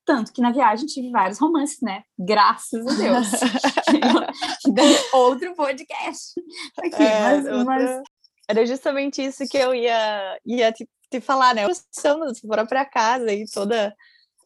Tanto 0.04 0.32
que 0.32 0.40
na 0.40 0.52
viagem 0.52 0.86
tive 0.86 1.10
vários 1.10 1.38
romances, 1.38 1.80
né? 1.82 2.04
Graças 2.16 2.86
a 2.86 2.94
Deus. 2.94 3.26
outro 5.12 5.52
podcast. 5.56 6.40
Aqui, 6.78 7.02
é, 7.02 7.20
mas, 7.20 7.46
outra... 7.46 7.64
mas, 7.64 8.02
Era 8.48 8.64
justamente 8.64 9.24
isso 9.24 9.46
que 9.48 9.58
eu 9.58 9.74
ia, 9.74 10.38
ia 10.44 10.72
te, 10.72 10.88
te 11.10 11.20
falar, 11.20 11.54
né? 11.54 11.66
Somos 11.90 12.40
própria 12.40 12.84
casa 12.84 13.32
e 13.32 13.44
toda 13.46 13.94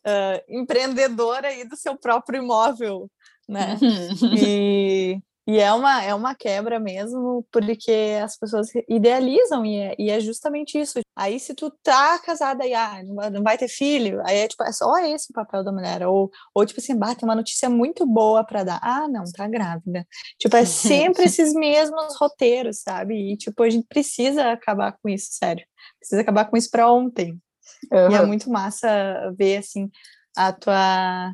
uh, 0.07 0.43
empreendedora 0.49 1.49
aí 1.49 1.65
do 1.65 1.77
seu 1.77 1.97
próprio 1.97 2.43
imóvel, 2.43 3.11
né? 3.49 3.79
Uhum. 3.81 4.35
E 4.37 5.19
e 5.51 5.59
é 5.59 5.73
uma, 5.73 6.01
é 6.01 6.15
uma 6.15 6.33
quebra 6.33 6.79
mesmo, 6.79 7.45
porque 7.51 8.21
as 8.23 8.37
pessoas 8.37 8.69
idealizam, 8.89 9.67
e 9.67 9.79
é, 9.79 9.97
e 9.99 10.09
é 10.09 10.21
justamente 10.21 10.79
isso. 10.79 11.01
Aí, 11.17 11.41
se 11.41 11.55
tu 11.55 11.73
tá 11.83 12.21
casada 12.21 12.65
e 12.65 12.73
ah, 12.73 13.03
não, 13.03 13.43
vai, 13.43 13.59
ter 13.59 13.67
filho, 13.67 14.23
aí 14.25 14.39
é 14.39 14.49
tipo, 14.49 14.63
é 14.63 14.71
só 14.71 14.97
esse 14.99 15.33
o 15.33 15.35
papel 15.35 15.65
da 15.65 15.73
mulher. 15.73 16.07
Ou, 16.07 16.31
ou 16.55 16.65
tipo 16.65 16.79
assim, 16.79 16.97
bate 16.97 17.25
uma 17.25 17.35
notícia 17.35 17.69
muito 17.69 18.07
boa 18.07 18.45
para 18.45 18.63
dar. 18.63 18.81
Ah, 18.81 19.09
não, 19.09 19.25
tá 19.25 19.49
grávida. 19.49 20.07
Tipo, 20.39 20.57
é 20.57 20.65
sempre 20.65 21.25
esses 21.25 21.53
mesmos 21.53 22.17
roteiros, 22.17 22.83
sabe? 22.83 23.33
E, 23.33 23.37
tipo, 23.37 23.61
a 23.65 23.71
gente 23.71 23.89
precisa 23.89 24.53
acabar 24.53 24.97
com 25.03 25.09
isso, 25.09 25.31
sério. 25.33 25.67
Precisa 25.99 26.21
acabar 26.21 26.45
com 26.45 26.57
isso 26.57 26.71
para 26.71 26.93
ontem. 26.93 27.33
Uhum. 27.93 28.11
E 28.13 28.15
é 28.15 28.25
muito 28.25 28.49
massa 28.49 28.89
ver, 29.37 29.57
assim, 29.57 29.91
a 30.37 30.53
tua 30.53 31.33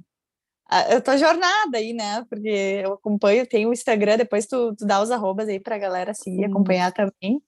a, 0.69 1.01
tua 1.01 1.17
jornada 1.17 1.79
aí, 1.79 1.93
né? 1.93 2.25
Porque 2.29 2.83
eu 2.85 2.95
acompanho, 2.95 3.47
tem 3.47 3.67
o 3.67 3.73
Instagram, 3.73 4.17
depois 4.17 4.47
tu, 4.47 4.75
tu 4.77 4.87
dá 4.87 5.01
os 5.01 5.11
arrobas 5.11 5.49
aí 5.49 5.61
pra 5.61 5.79
galera 5.79 6.13
seguir, 6.15 6.45
uhum. 6.45 6.51
acompanhar 6.51 6.93
também. 6.93 7.41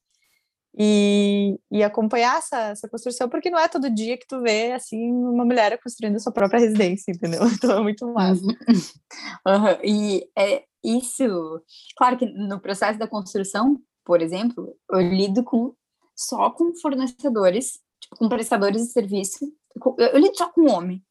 E, 0.81 1.59
e 1.73 1.83
acompanhar 1.83 2.39
essa, 2.39 2.69
essa 2.69 2.89
construção, 2.89 3.29
porque 3.29 3.51
não 3.51 3.59
é 3.59 3.67
todo 3.67 3.93
dia 3.93 4.17
que 4.17 4.29
tu 4.29 4.41
vê, 4.41 4.71
assim, 4.73 5.11
uma 5.11 5.45
mulher 5.45 5.77
construindo 5.83 6.17
a 6.17 6.21
sua 6.21 6.33
própria 6.33 6.61
residência, 6.61 7.11
entendeu? 7.11 7.41
Então 7.53 7.79
é 7.79 7.83
muito 7.83 8.07
massa. 8.13 8.43
Uhum. 8.45 9.79
E 9.83 10.29
é 10.39 10.63
isso, 10.85 11.61
claro 11.97 12.17
que 12.17 12.27
no 12.27 12.61
processo 12.61 12.97
da 12.97 13.09
construção, 13.09 13.81
por 14.05 14.23
exemplo, 14.23 14.77
eu 14.93 15.01
lido 15.01 15.43
com 15.43 15.75
só 16.15 16.51
com 16.51 16.73
fornecedores, 16.77 17.81
tipo, 18.01 18.17
com 18.17 18.29
prestadores 18.29 18.83
de 18.83 18.93
serviço, 18.93 19.53
eu 19.99 20.19
lido 20.19 20.37
só 20.37 20.49
com 20.49 20.71
homem, 20.71 21.03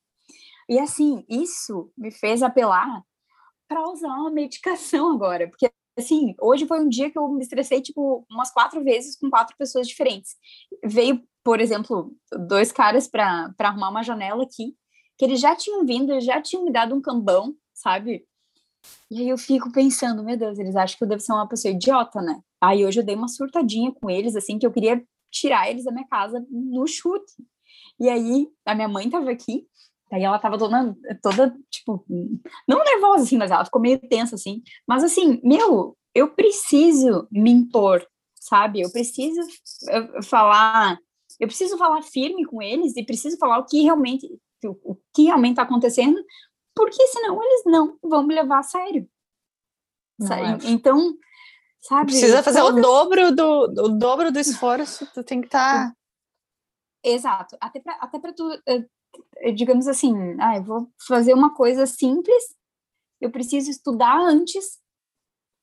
e 0.69 0.79
assim, 0.79 1.23
isso 1.29 1.91
me 1.97 2.11
fez 2.11 2.43
apelar 2.43 3.03
para 3.67 3.89
usar 3.89 4.09
uma 4.09 4.31
medicação 4.31 5.11
agora, 5.13 5.47
porque 5.47 5.69
assim, 5.97 6.35
hoje 6.39 6.67
foi 6.67 6.79
um 6.79 6.89
dia 6.89 7.09
que 7.09 7.17
eu 7.17 7.27
me 7.29 7.41
estressei 7.41 7.81
tipo 7.81 8.25
umas 8.29 8.51
quatro 8.51 8.83
vezes 8.83 9.17
com 9.17 9.29
quatro 9.29 9.55
pessoas 9.57 9.87
diferentes. 9.87 10.35
Veio, 10.83 11.23
por 11.43 11.59
exemplo, 11.59 12.15
dois 12.47 12.71
caras 12.71 13.07
para 13.07 13.53
arrumar 13.59 13.89
uma 13.89 14.03
janela 14.03 14.43
aqui, 14.43 14.75
que 15.17 15.25
eles 15.25 15.39
já 15.39 15.55
tinham 15.55 15.85
vindo, 15.85 16.19
já 16.21 16.41
tinham 16.41 16.63
me 16.63 16.71
dado 16.71 16.93
um 16.93 17.01
cambão, 17.01 17.55
sabe? 17.73 18.25
E 19.09 19.21
aí 19.21 19.29
eu 19.29 19.37
fico 19.37 19.71
pensando, 19.71 20.23
meu 20.23 20.37
Deus, 20.37 20.59
eles 20.59 20.75
acham 20.75 20.97
que 20.97 21.03
eu 21.03 21.07
devo 21.07 21.21
ser 21.21 21.33
uma 21.33 21.47
pessoa 21.47 21.73
idiota, 21.73 22.21
né? 22.21 22.39
Aí 22.61 22.85
hoje 22.85 22.99
eu 22.99 23.05
dei 23.05 23.15
uma 23.15 23.27
surtadinha 23.27 23.91
com 23.91 24.09
eles, 24.09 24.35
assim, 24.35 24.59
que 24.59 24.65
eu 24.65 24.71
queria 24.71 25.03
tirar 25.31 25.69
eles 25.69 25.85
da 25.85 25.91
minha 25.91 26.07
casa 26.07 26.45
no 26.49 26.85
chute. 26.87 27.33
E 27.99 28.09
aí 28.09 28.47
a 28.65 28.75
minha 28.75 28.87
mãe 28.87 29.09
tava 29.09 29.31
aqui, 29.31 29.67
Daí 30.09 30.23
ela 30.23 30.39
tava 30.39 30.57
toda, 30.57 30.95
toda, 31.21 31.55
tipo, 31.69 32.05
não 32.67 32.83
nervosa, 32.83 33.23
assim, 33.23 33.37
mas 33.37 33.51
ela 33.51 33.65
ficou 33.65 33.81
meio 33.81 33.99
tensa, 33.99 34.35
assim. 34.35 34.63
Mas, 34.87 35.03
assim, 35.03 35.41
meu, 35.43 35.97
eu 36.15 36.33
preciso 36.33 37.27
me 37.31 37.51
impor, 37.51 38.05
sabe? 38.35 38.81
Eu 38.81 38.91
preciso 38.91 39.41
falar, 40.23 40.97
eu 41.39 41.47
preciso 41.47 41.77
falar 41.77 42.01
firme 42.03 42.45
com 42.45 42.61
eles 42.61 42.95
e 42.95 43.05
preciso 43.05 43.37
falar 43.37 43.59
o 43.59 43.65
que 43.65 43.81
realmente, 43.81 44.25
o, 44.63 44.93
o 44.93 44.97
que 45.13 45.23
realmente 45.23 45.57
tá 45.57 45.63
acontecendo, 45.63 46.23
porque 46.73 47.05
senão 47.07 47.43
eles 47.43 47.63
não 47.65 47.97
vão 48.01 48.25
me 48.25 48.33
levar 48.33 48.59
a 48.59 48.63
sério. 48.63 49.09
É. 50.21 50.69
Então, 50.71 51.13
sabe? 51.81 52.11
Precisa 52.11 52.41
fazer 52.41 52.61
o 52.61 52.71
dobro 52.71 53.35
do, 53.35 53.63
o 53.63 53.89
dobro 53.89 54.31
do 54.31 54.39
esforço, 54.39 55.05
tu 55.13 55.23
tem 55.23 55.41
que 55.41 55.47
estar... 55.47 55.89
Tá... 55.89 55.97
Exato, 57.03 57.55
até 57.61 57.79
para 57.79 57.93
até 57.95 58.19
tu 58.33 58.51
eh, 58.51 58.61
eh, 58.67 58.85
digamos 59.53 59.87
assim, 59.87 60.13
ah, 60.39 60.57
eu 60.57 60.63
vou 60.63 60.91
fazer 61.07 61.33
uma 61.33 61.53
coisa 61.53 61.85
simples, 61.85 62.55
eu 63.19 63.31
preciso 63.31 63.69
estudar 63.69 64.19
antes, 64.19 64.79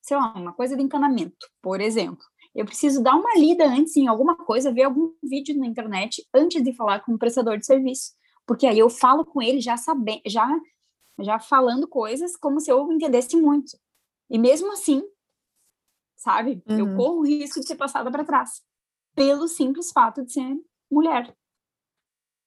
sei 0.02 0.16
lá, 0.16 0.32
uma 0.34 0.52
coisa 0.52 0.76
de 0.76 0.82
encanamento, 0.82 1.46
por 1.62 1.80
exemplo. 1.80 2.24
Eu 2.54 2.64
preciso 2.64 3.02
dar 3.02 3.16
uma 3.16 3.34
lida 3.36 3.66
antes 3.66 3.96
em 3.96 4.06
alguma 4.06 4.36
coisa, 4.36 4.72
ver 4.72 4.84
algum 4.84 5.12
vídeo 5.22 5.58
na 5.58 5.66
internet 5.66 6.24
antes 6.32 6.62
de 6.62 6.72
falar 6.72 7.00
com 7.00 7.14
o 7.14 7.18
prestador 7.18 7.58
de 7.58 7.66
serviço, 7.66 8.12
porque 8.46 8.66
aí 8.66 8.78
eu 8.78 8.88
falo 8.88 9.24
com 9.24 9.42
ele 9.42 9.60
já 9.60 9.76
sabendo, 9.76 10.22
já 10.26 10.48
já 11.20 11.38
falando 11.38 11.86
coisas 11.86 12.36
como 12.36 12.60
se 12.60 12.70
eu 12.70 12.90
entendesse 12.90 13.36
muito. 13.36 13.78
E 14.28 14.38
mesmo 14.38 14.72
assim, 14.72 15.02
sabe, 16.16 16.62
uhum. 16.68 16.78
eu 16.78 16.96
corro 16.96 17.20
o 17.20 17.26
risco 17.26 17.60
de 17.60 17.66
ser 17.66 17.76
passada 17.76 18.10
para 18.10 18.24
trás, 18.24 18.62
pelo 19.14 19.46
simples 19.46 19.92
fato 19.92 20.24
de 20.24 20.32
ser 20.32 20.56
mulher. 20.90 21.34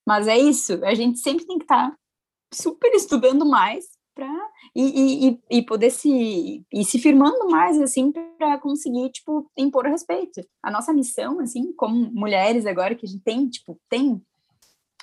Mas 0.08 0.26
é 0.26 0.38
isso, 0.38 0.80
a 0.86 0.94
gente 0.94 1.20
sempre 1.20 1.46
tem 1.46 1.58
que 1.58 1.66
estar 1.66 1.92
tá 1.92 1.98
super 2.54 2.94
estudando 2.94 3.46
mais 3.46 3.86
para 4.16 4.50
e, 4.74 5.28
e, 5.28 5.40
e, 5.52 5.62
poder 5.62 5.92
se 5.92 6.66
e 6.72 6.86
se 6.86 6.98
firmando 6.98 7.50
mais 7.50 7.80
assim 7.80 8.12
para 8.12 8.58
conseguir 8.58 9.10
tipo 9.10 9.52
impor 9.58 9.86
respeito. 9.86 10.42
A 10.64 10.72
nossa 10.72 10.94
missão 10.94 11.42
assim, 11.42 11.74
como 11.74 12.10
mulheres 12.14 12.66
agora 12.66 12.96
que 12.96 13.06
a 13.06 13.10
gente 13.10 13.22
tem, 13.22 13.50
tipo, 13.50 13.78
tem 13.90 14.22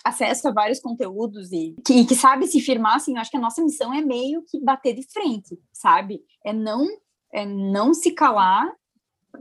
acesso 0.03 0.49
a 0.49 0.53
vários 0.53 0.81
conteúdos 0.81 1.53
e 1.53 1.77
que, 1.87 2.07
que 2.07 2.14
sabe 2.14 2.47
se 2.47 2.61
firmar, 2.61 2.97
assim, 2.97 3.14
eu 3.14 3.21
acho 3.21 3.31
que 3.31 3.37
a 3.37 3.40
nossa 3.40 3.62
missão 3.62 3.93
é 3.93 4.01
meio 4.01 4.43
que 4.43 4.59
bater 4.59 4.95
de 4.95 5.07
frente, 5.12 5.59
sabe? 5.71 6.23
É 6.43 6.53
não 6.53 6.88
é 7.31 7.45
não 7.45 7.93
se 7.93 8.11
calar 8.12 8.73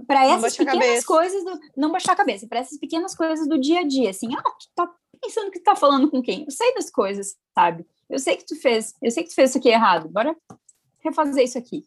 para 0.08 0.26
essas 0.26 0.58
pequenas 0.58 1.06
coisas 1.06 1.44
do, 1.46 1.58
não 1.78 1.92
baixar 1.92 2.14
a 2.14 2.18
cabeça, 2.18 2.48
para 2.48 2.60
essas 2.60 2.78
pequenas 2.80 3.16
coisas 3.16 3.48
do 3.48 3.58
dia 3.58 3.80
a 3.80 3.84
dia, 3.84 4.10
assim, 4.10 4.34
ah, 4.36 4.42
tu 4.42 4.68
tá 4.76 4.94
pensando 5.24 5.52
que 5.52 5.60
tu 5.60 5.64
tá 5.64 5.76
falando 5.76 6.10
com 6.10 6.22
quem? 6.22 6.44
Eu 6.44 6.52
sei 6.52 6.74
das 6.74 6.90
coisas, 6.90 7.38
sabe? 7.56 7.86
Eu 8.10 8.20
sei 8.20 8.36
que 8.36 8.46
tu 8.46 8.56
fez, 8.56 8.94
eu 9.02 9.10
sei 9.10 9.24
que 9.24 9.30
tu 9.30 9.36
fez 9.36 9.50
isso 9.50 9.60
aqui 9.60 9.70
errado. 9.70 10.10
Bora 10.10 10.36
refazer 11.00 11.44
isso 11.44 11.58
aqui. 11.58 11.86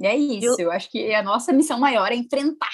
E 0.00 0.06
é 0.06 0.16
isso, 0.16 0.60
eu, 0.60 0.66
eu 0.66 0.72
acho 0.72 0.90
que 0.90 1.14
a 1.14 1.22
nossa 1.22 1.52
missão 1.52 1.78
maior 1.78 2.10
é 2.10 2.16
enfrentar, 2.16 2.70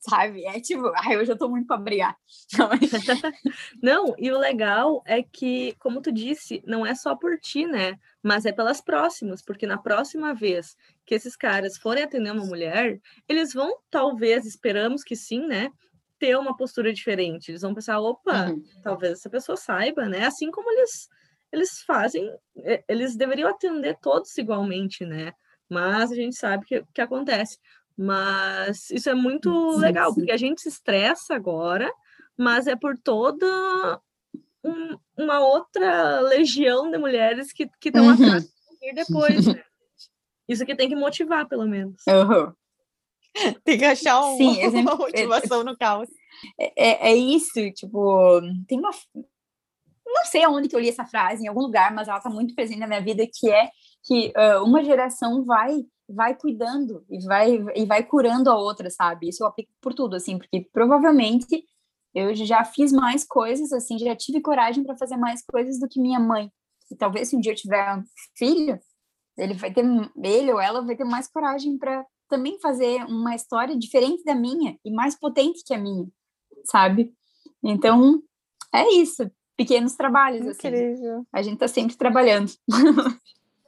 sabe? 0.00 0.44
É 0.44 0.60
tipo, 0.60 0.90
ai, 0.96 1.14
eu 1.14 1.24
já 1.24 1.36
tô 1.36 1.48
muito 1.48 1.66
para 1.66 1.76
brigar. 1.76 2.16
não, 3.80 4.14
e 4.18 4.32
o 4.32 4.38
legal 4.38 5.02
é 5.06 5.22
que, 5.22 5.76
como 5.78 6.00
tu 6.00 6.10
disse, 6.10 6.62
não 6.66 6.84
é 6.84 6.94
só 6.94 7.14
por 7.14 7.38
ti, 7.38 7.66
né? 7.66 7.98
Mas 8.22 8.44
é 8.46 8.52
pelas 8.52 8.80
próximas, 8.80 9.42
porque 9.42 9.66
na 9.66 9.78
próxima 9.78 10.34
vez 10.34 10.76
que 11.06 11.14
esses 11.14 11.36
caras 11.36 11.78
forem 11.78 12.02
atender 12.02 12.32
uma 12.32 12.44
mulher, 12.44 13.00
eles 13.28 13.52
vão, 13.52 13.76
talvez, 13.90 14.44
esperamos 14.44 15.04
que 15.04 15.14
sim, 15.14 15.46
né? 15.46 15.70
Ter 16.22 16.38
uma 16.38 16.56
postura 16.56 16.92
diferente. 16.92 17.50
Eles 17.50 17.62
vão 17.62 17.74
pensar, 17.74 17.98
opa, 17.98 18.50
uhum. 18.50 18.62
talvez 18.80 19.14
essa 19.14 19.28
pessoa 19.28 19.56
saiba, 19.56 20.08
né? 20.08 20.24
Assim 20.24 20.52
como 20.52 20.70
eles 20.70 21.08
eles 21.50 21.82
fazem, 21.82 22.32
eles 22.88 23.14
deveriam 23.14 23.50
atender 23.50 23.98
todos 24.00 24.38
igualmente, 24.38 25.04
né? 25.04 25.34
Mas 25.68 26.10
a 26.10 26.14
gente 26.14 26.34
sabe 26.36 26.64
que, 26.64 26.82
que 26.94 27.00
acontece. 27.00 27.58
Mas 27.94 28.88
isso 28.90 29.10
é 29.10 29.14
muito 29.14 29.74
sim, 29.74 29.80
legal, 29.80 30.10
sim. 30.10 30.14
porque 30.14 30.32
a 30.32 30.36
gente 30.36 30.62
se 30.62 30.68
estressa 30.68 31.34
agora, 31.34 31.92
mas 32.38 32.66
é 32.66 32.74
por 32.74 32.96
toda 32.96 34.00
um, 34.64 34.96
uma 35.18 35.40
outra 35.40 36.20
legião 36.20 36.90
de 36.90 36.96
mulheres 36.96 37.52
que 37.52 37.68
estão 37.84 38.06
uhum. 38.06 38.12
atrás 38.12 38.44
de 38.80 38.92
depois, 38.94 39.46
né? 39.54 39.62
Isso 40.48 40.64
que 40.64 40.74
tem 40.74 40.88
que 40.88 40.96
motivar, 40.96 41.46
pelo 41.46 41.66
menos. 41.66 42.02
Uhum. 42.08 42.52
tem 43.64 43.78
que 43.78 43.84
achar 43.84 44.20
um, 44.24 44.36
Sim, 44.36 44.66
uma 44.80 44.96
motivação 44.96 45.64
no 45.64 45.76
caos. 45.76 46.08
É, 46.58 46.72
é, 46.76 47.12
é, 47.12 47.16
isso, 47.16 47.70
tipo, 47.72 48.40
tem 48.66 48.78
uma. 48.78 48.90
Não 50.06 50.24
sei 50.26 50.44
aonde 50.44 50.68
que 50.68 50.76
eu 50.76 50.80
li 50.80 50.88
essa 50.88 51.06
frase, 51.06 51.44
em 51.44 51.48
algum 51.48 51.62
lugar, 51.62 51.94
mas 51.94 52.08
ela 52.08 52.20
tá 52.20 52.28
muito 52.28 52.54
presente 52.54 52.80
na 52.80 52.86
minha 52.86 53.00
vida, 53.00 53.26
que 53.32 53.50
é 53.50 53.70
que 54.04 54.32
uh, 54.36 54.62
uma 54.64 54.84
geração 54.84 55.44
vai 55.44 55.84
vai 56.08 56.34
cuidando 56.34 57.04
e 57.08 57.24
vai 57.24 57.64
e 57.74 57.86
vai 57.86 58.02
curando 58.02 58.50
a 58.50 58.56
outra, 58.56 58.90
sabe? 58.90 59.28
Isso 59.28 59.42
eu 59.42 59.46
aplico 59.46 59.72
por 59.80 59.94
tudo, 59.94 60.16
assim, 60.16 60.36
porque 60.36 60.68
provavelmente 60.72 61.64
eu 62.14 62.34
já 62.34 62.64
fiz 62.64 62.92
mais 62.92 63.24
coisas, 63.24 63.72
assim, 63.72 63.98
já 63.98 64.14
tive 64.14 64.40
coragem 64.40 64.84
para 64.84 64.96
fazer 64.96 65.16
mais 65.16 65.42
coisas 65.44 65.78
do 65.80 65.88
que 65.88 66.00
minha 66.00 66.20
mãe. 66.20 66.50
E 66.90 66.96
talvez 66.96 67.28
se 67.28 67.36
um 67.36 67.40
dia 67.40 67.52
eu 67.52 67.56
tiver 67.56 67.96
um 67.96 68.02
filho, 68.36 68.78
ele 69.38 69.54
vai 69.54 69.72
ter, 69.72 69.84
ele 70.22 70.52
ou 70.52 70.60
ela 70.60 70.82
vai 70.82 70.94
ter 70.94 71.04
mais 71.04 71.26
coragem 71.28 71.78
para 71.78 72.04
também 72.32 72.58
fazer 72.58 73.04
uma 73.04 73.34
história 73.34 73.78
diferente 73.78 74.24
da 74.24 74.34
minha 74.34 74.78
e 74.82 74.90
mais 74.90 75.14
potente 75.14 75.62
que 75.62 75.74
a 75.74 75.78
minha, 75.78 76.06
sabe? 76.64 77.12
Então, 77.62 78.22
é 78.72 78.90
isso, 78.94 79.30
pequenos 79.54 79.94
trabalhos, 79.94 80.46
assim. 80.46 80.68
Incrível. 80.68 81.16
assim. 81.16 81.26
A 81.30 81.42
gente 81.42 81.58
tá 81.58 81.68
sempre 81.68 81.94
trabalhando. 81.94 82.50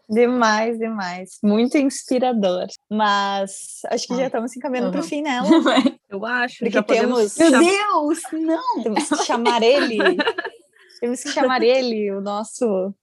Demais, 0.07 0.79
demais. 0.79 1.39
Muito 1.43 1.79
inspirador. 1.79 2.67
Mas 2.91 3.81
acho 3.87 4.07
que 4.07 4.13
Ai, 4.13 4.19
já 4.19 4.27
estamos 4.27 4.55
encaminhando 4.55 4.89
uhum. 4.89 4.93
para 4.93 5.01
o 5.01 5.05
fim, 5.05 5.23
né? 5.23 5.41
Eu 6.11 6.27
acho. 6.27 6.59
Porque 6.59 6.83
temos. 6.83 7.39
Meu 7.39 7.51
Deus, 7.51 8.19
não! 8.33 8.83
Temos 8.83 9.09
que 9.09 9.25
chamar 9.25 9.63
ele. 9.63 9.97
temos 11.01 11.23
que 11.23 11.31
chamar 11.31 11.63
ele, 11.63 12.13
o 12.13 12.21
nosso 12.21 12.95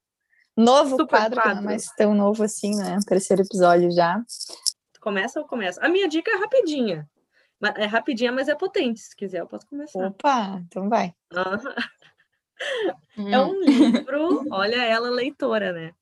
novo 0.55 0.91
Super 0.91 1.07
quadro, 1.07 1.41
quadro. 1.41 1.55
não 1.55 1.61
é 1.63 1.65
mais 1.65 1.87
tão 1.97 2.13
novo 2.13 2.43
assim, 2.43 2.75
né? 2.75 2.99
Terceiro 3.07 3.41
episódio 3.41 3.91
já. 3.91 4.21
Começa 5.01 5.39
ou 5.39 5.47
começa? 5.47 5.83
A 5.83 5.89
minha 5.89 6.07
dica 6.07 6.31
é 6.31 6.35
rapidinha. 6.35 7.09
É 7.75 7.85
rapidinha, 7.85 8.31
mas 8.31 8.47
é 8.47 8.55
potente. 8.55 8.99
Se 9.01 9.15
quiser, 9.15 9.41
eu 9.41 9.47
posso 9.47 9.67
começar. 9.67 10.07
Opa, 10.07 10.61
então 10.65 10.87
vai. 10.87 11.13
Uhum. 11.33 11.41
É 13.31 13.39
um 13.39 13.59
livro, 13.59 14.45
olha 14.51 14.83
ela 14.83 15.09
leitora, 15.09 15.73
né? 15.73 15.95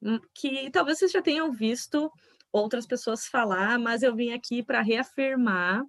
Hum, 0.00 0.18
que 0.34 0.70
talvez 0.70 0.98
vocês 0.98 1.12
já 1.12 1.20
tenham 1.20 1.52
visto 1.52 2.10
outras 2.50 2.86
pessoas 2.86 3.26
falar, 3.26 3.78
mas 3.78 4.02
eu 4.02 4.14
vim 4.14 4.32
aqui 4.32 4.62
para 4.62 4.80
reafirmar, 4.80 5.84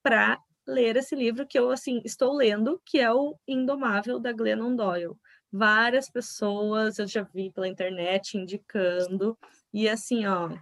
para 0.00 0.40
ler 0.64 0.96
esse 0.96 1.16
livro 1.16 1.44
que 1.44 1.58
eu 1.58 1.72
assim 1.72 2.00
estou 2.04 2.34
lendo, 2.34 2.80
que 2.86 3.00
é 3.00 3.12
o 3.12 3.36
Indomável 3.48 4.20
da 4.20 4.32
Glennon 4.32 4.76
Doyle. 4.76 5.16
Várias 5.52 6.08
pessoas 6.08 7.00
eu 7.00 7.08
já 7.08 7.22
vi 7.22 7.50
pela 7.50 7.66
internet 7.66 8.38
indicando 8.38 9.36
e 9.72 9.88
assim, 9.88 10.24
ó, 10.24 10.56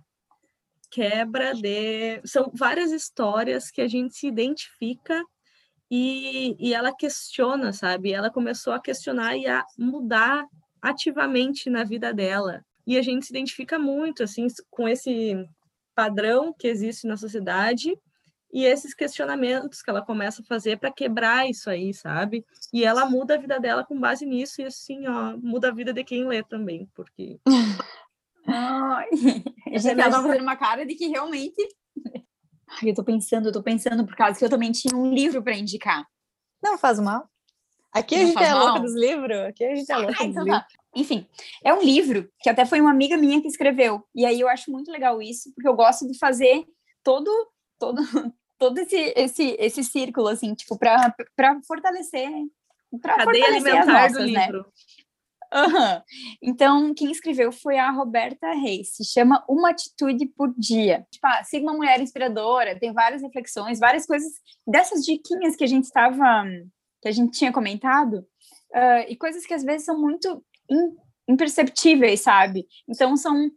quebra 0.95 1.53
de 1.55 2.21
são 2.25 2.53
várias 2.55 2.93
histórias 2.93 3.69
que 3.69 3.81
a 3.81 3.89
gente 3.89 4.15
se 4.15 4.29
identifica 4.29 5.21
e, 5.91 6.55
e 6.57 6.73
ela 6.73 6.95
questiona, 6.95 7.73
sabe? 7.73 8.13
Ela 8.13 8.31
começou 8.31 8.73
a 8.73 8.81
questionar 8.81 9.37
e 9.37 9.45
a 9.49 9.65
mudar 9.77 10.47
ativamente 10.81 11.69
na 11.69 11.83
vida 11.83 12.15
dela. 12.15 12.65
E 12.87 12.97
a 12.97 13.03
gente 13.03 13.27
se 13.27 13.33
identifica 13.33 13.77
muito 13.77 14.23
assim 14.23 14.47
com 14.71 14.89
esse 14.89 15.35
padrão 15.97 16.55
que 16.57 16.69
existe 16.69 17.09
na 17.09 17.17
sociedade 17.17 17.93
e 18.53 18.65
esses 18.65 18.95
questionamentos 18.95 19.83
que 19.83 19.91
ela 19.91 20.05
começa 20.05 20.43
a 20.43 20.45
fazer 20.45 20.79
para 20.79 20.93
quebrar 20.93 21.51
isso 21.51 21.69
aí, 21.69 21.93
sabe? 21.93 22.47
E 22.73 22.85
ela 22.85 23.05
muda 23.05 23.35
a 23.35 23.39
vida 23.39 23.59
dela 23.59 23.85
com 23.85 23.99
base 23.99 24.25
nisso 24.25 24.63
e 24.63 24.65
assim, 24.65 25.09
ó, 25.09 25.37
muda 25.39 25.71
a 25.71 25.75
vida 25.75 25.93
de 25.93 26.05
quem 26.05 26.25
lê 26.25 26.41
também, 26.45 26.89
porque 26.95 27.41
Ai, 28.47 29.09
a 29.75 29.79
gente 29.79 29.97
tava 29.97 30.23
fazendo 30.23 30.43
uma 30.43 30.57
cara 30.57 30.85
de 30.85 30.95
que 30.95 31.09
realmente 31.09 31.57
Ai, 32.83 32.91
eu 32.91 32.95
tô 32.95 33.05
pensando, 33.05 33.49
eu 33.49 33.53
tô 33.53 33.63
pensando 33.63 34.05
por 34.05 34.17
causa 34.17 34.39
que 34.39 34.45
eu 34.45 34.51
também 34.51 34.73
tinha 34.73 34.97
um 34.97 35.13
livro 35.13 35.43
para 35.43 35.57
indicar. 35.57 36.05
Não 36.63 36.79
faz 36.79 36.99
mal. 36.99 37.29
Aqui 37.93 38.17
a 38.17 38.27
gente 38.27 38.43
é 38.43 38.53
louca 38.53 38.81
dos 38.81 38.95
livros. 38.95 39.39
Aqui 39.41 39.65
a 39.65 39.75
gente 39.77 39.91
é 39.91 39.97
louca 39.97 40.17
ah, 40.19 40.25
então 40.25 40.45
tá. 40.45 40.67
Enfim, 40.97 41.27
é 41.63 41.73
um 41.73 41.83
livro 41.83 42.29
que 42.41 42.51
até 42.51 42.65
foi 42.65 42.81
uma 42.81 42.91
amiga 42.91 43.17
minha 43.17 43.41
que 43.41 43.47
escreveu. 43.47 44.05
E 44.15 44.27
aí 44.27 44.41
eu 44.41 44.49
acho 44.49 44.71
muito 44.71 44.91
legal 44.91 45.23
isso, 45.23 45.53
porque 45.55 45.69
eu 45.69 45.75
gosto 45.75 46.07
de 46.07 46.19
fazer 46.19 46.65
todo 47.05 47.31
todo 47.79 48.03
todo 48.59 48.79
esse 48.79 49.13
esse 49.17 49.57
esse 49.61 49.85
círculo 49.85 50.29
assim, 50.29 50.55
tipo 50.55 50.77
para 50.77 51.15
para 51.37 51.61
fortalecer 51.67 52.31
para 53.01 53.23
fortalecer 53.23 53.75
alimentar 53.75 54.11
nossas, 54.11 54.27
do 54.27 54.33
né? 54.33 54.49
Uhum. 55.53 56.03
Então, 56.43 56.95
quem 56.95 57.11
escreveu 57.11 57.53
foi 57.53 57.79
a 57.79 57.91
Roberta 57.91 58.53
Reis, 58.53 58.95
se 58.95 59.05
chama 59.05 59.45
Uma 59.49 59.71
Atitude 59.71 60.27
por 60.27 60.53
Dia. 60.57 61.07
Tipo, 61.11 61.27
ah, 61.27 61.45
siga 61.45 61.65
uma 61.65 61.75
mulher 61.75 62.01
inspiradora, 62.01 62.79
tem 62.79 62.93
várias 62.93 63.23
reflexões, 63.23 63.79
várias 63.79 64.07
coisas 64.07 64.33
dessas 64.67 65.05
diquinhas 65.05 65.57
que 65.57 65.65
a 65.65 65.69
gente 65.69 65.85
estava 65.85 66.45
que 67.01 67.09
a 67.09 67.13
gente 67.13 67.37
tinha 67.37 67.53
comentado, 67.53 68.27
uh, 68.75 69.05
e 69.09 69.15
coisas 69.15 69.45
que 69.45 69.53
às 69.53 69.63
vezes 69.63 69.85
são 69.85 70.01
muito 70.01 70.43
imperceptíveis, 71.29 72.23
sabe? 72.23 72.67
Então 72.89 73.15
são 73.15 73.51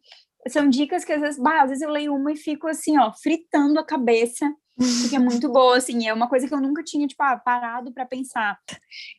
são 0.49 0.69
dicas 0.69 1.03
que 1.03 1.11
às 1.11 1.21
vezes, 1.21 1.41
bah, 1.41 1.63
às 1.63 1.69
vezes 1.69 1.83
eu 1.83 1.89
leio 1.89 2.13
uma 2.13 2.31
e 2.31 2.37
fico 2.37 2.67
assim, 2.67 2.97
ó, 2.97 3.11
fritando 3.13 3.79
a 3.79 3.85
cabeça, 3.85 4.49
porque 4.77 5.15
é 5.15 5.19
muito 5.19 5.51
boa, 5.51 5.77
assim, 5.77 6.07
é 6.07 6.13
uma 6.13 6.29
coisa 6.29 6.47
que 6.47 6.53
eu 6.53 6.61
nunca 6.61 6.83
tinha, 6.83 7.07
tipo, 7.07 7.21
ah, 7.23 7.37
parado 7.37 7.91
para 7.91 8.05
pensar. 8.05 8.59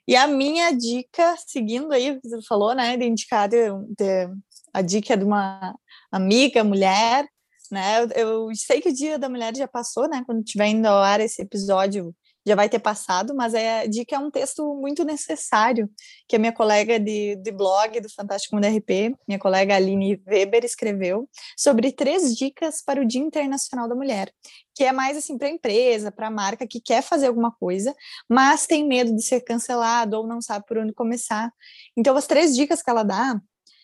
E 0.06 0.14
a 0.14 0.26
minha 0.26 0.70
dica, 0.70 1.34
seguindo 1.46 1.92
aí 1.92 2.18
você 2.22 2.40
falou, 2.46 2.74
né, 2.74 2.96
de 2.96 3.04
indicar 3.04 3.48
de, 3.48 3.68
de, 3.96 4.28
a 4.72 4.80
dica 4.80 5.16
de 5.16 5.24
uma 5.24 5.74
amiga, 6.12 6.62
mulher, 6.62 7.26
né, 7.72 8.04
eu, 8.04 8.08
eu 8.10 8.48
sei 8.54 8.80
que 8.80 8.88
o 8.88 8.94
Dia 8.94 9.18
da 9.18 9.28
Mulher 9.28 9.54
já 9.56 9.66
passou, 9.66 10.08
né, 10.08 10.22
quando 10.24 10.44
estiver 10.44 10.68
indo 10.68 10.86
ao 10.86 11.02
ar 11.02 11.20
esse 11.20 11.42
episódio, 11.42 12.14
já 12.48 12.54
vai 12.54 12.68
ter 12.68 12.78
passado, 12.78 13.34
mas 13.34 13.54
é 13.54 13.86
de 13.86 14.04
que 14.04 14.14
é 14.14 14.18
um 14.18 14.30
texto 14.30 14.74
muito 14.74 15.04
necessário, 15.04 15.88
que 16.26 16.36
a 16.36 16.38
minha 16.38 16.52
colega 16.52 16.98
de, 16.98 17.36
de 17.36 17.52
blog 17.52 18.00
do 18.00 18.08
Fantástico 18.08 18.56
Mundo 18.56 18.66
RP, 18.66 19.14
minha 19.26 19.38
colega 19.38 19.76
Aline 19.76 20.20
Weber, 20.26 20.64
escreveu 20.64 21.28
sobre 21.56 21.92
três 21.92 22.34
dicas 22.34 22.82
para 22.82 23.00
o 23.00 23.04
Dia 23.04 23.20
Internacional 23.20 23.88
da 23.88 23.94
Mulher, 23.94 24.32
que 24.74 24.82
é 24.82 24.92
mais 24.92 25.16
assim 25.16 25.36
para 25.36 25.48
a 25.48 25.50
empresa, 25.50 26.10
para 26.10 26.28
a 26.28 26.30
marca 26.30 26.66
que 26.66 26.80
quer 26.80 27.02
fazer 27.02 27.26
alguma 27.26 27.52
coisa, 27.52 27.94
mas 28.28 28.66
tem 28.66 28.86
medo 28.86 29.14
de 29.14 29.22
ser 29.22 29.42
cancelado 29.42 30.16
ou 30.16 30.26
não 30.26 30.40
sabe 30.40 30.64
por 30.66 30.78
onde 30.78 30.92
começar. 30.94 31.52
Então, 31.96 32.16
as 32.16 32.26
três 32.26 32.56
dicas 32.56 32.82
que 32.82 32.88
ela 32.88 33.02
dá 33.02 33.40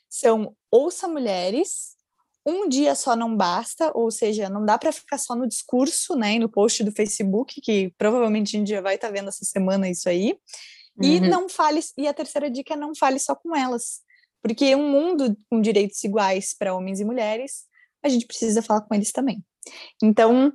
são 0.09 0.57
ouça 0.71 1.07
mulheres, 1.07 1.94
um 2.47 2.69
dia 2.69 2.95
só 2.95 3.17
não 3.17 3.35
basta, 3.35 3.91
ou 3.95 4.11
seja, 4.11 4.49
não 4.49 4.65
dá 4.65 4.77
para 4.77 4.93
ficar 4.93 5.19
só 5.19 5.35
no 5.35 5.49
discurso, 5.49 6.15
né, 6.15 6.39
no 6.39 6.49
post 6.49 6.85
do 6.85 6.93
Facebook, 6.93 7.61
que 7.61 7.93
provavelmente 7.97 8.55
a 8.55 8.59
gente 8.59 8.69
já 8.69 8.81
vai 8.81 8.97
estar 8.97 9.09
tá 9.09 9.13
vendo 9.13 9.29
essa 9.29 9.45
semana 9.45 9.89
isso 9.89 10.09
aí. 10.09 10.37
E 11.03 11.19
uhum. 11.19 11.29
não 11.29 11.49
fale, 11.49 11.81
e 11.97 12.07
a 12.07 12.15
terceira 12.15 12.51
dica 12.51 12.75
é 12.75 12.77
não 12.77 12.95
fale 12.95 13.19
só 13.19 13.35
com 13.35 13.57
elas, 13.57 14.01
porque 14.43 14.77
um 14.77 14.91
mundo 14.91 15.37
com 15.51 15.61
direitos 15.61 16.05
iguais 16.05 16.55
para 16.57 16.75
homens 16.75 17.01
e 17.01 17.05
mulheres, 17.05 17.65
a 18.03 18.09
gente 18.09 18.27
precisa 18.27 18.63
falar 18.63 18.83
com 18.83 18.95
eles 18.95 19.11
também. 19.11 19.43
Então, 20.03 20.53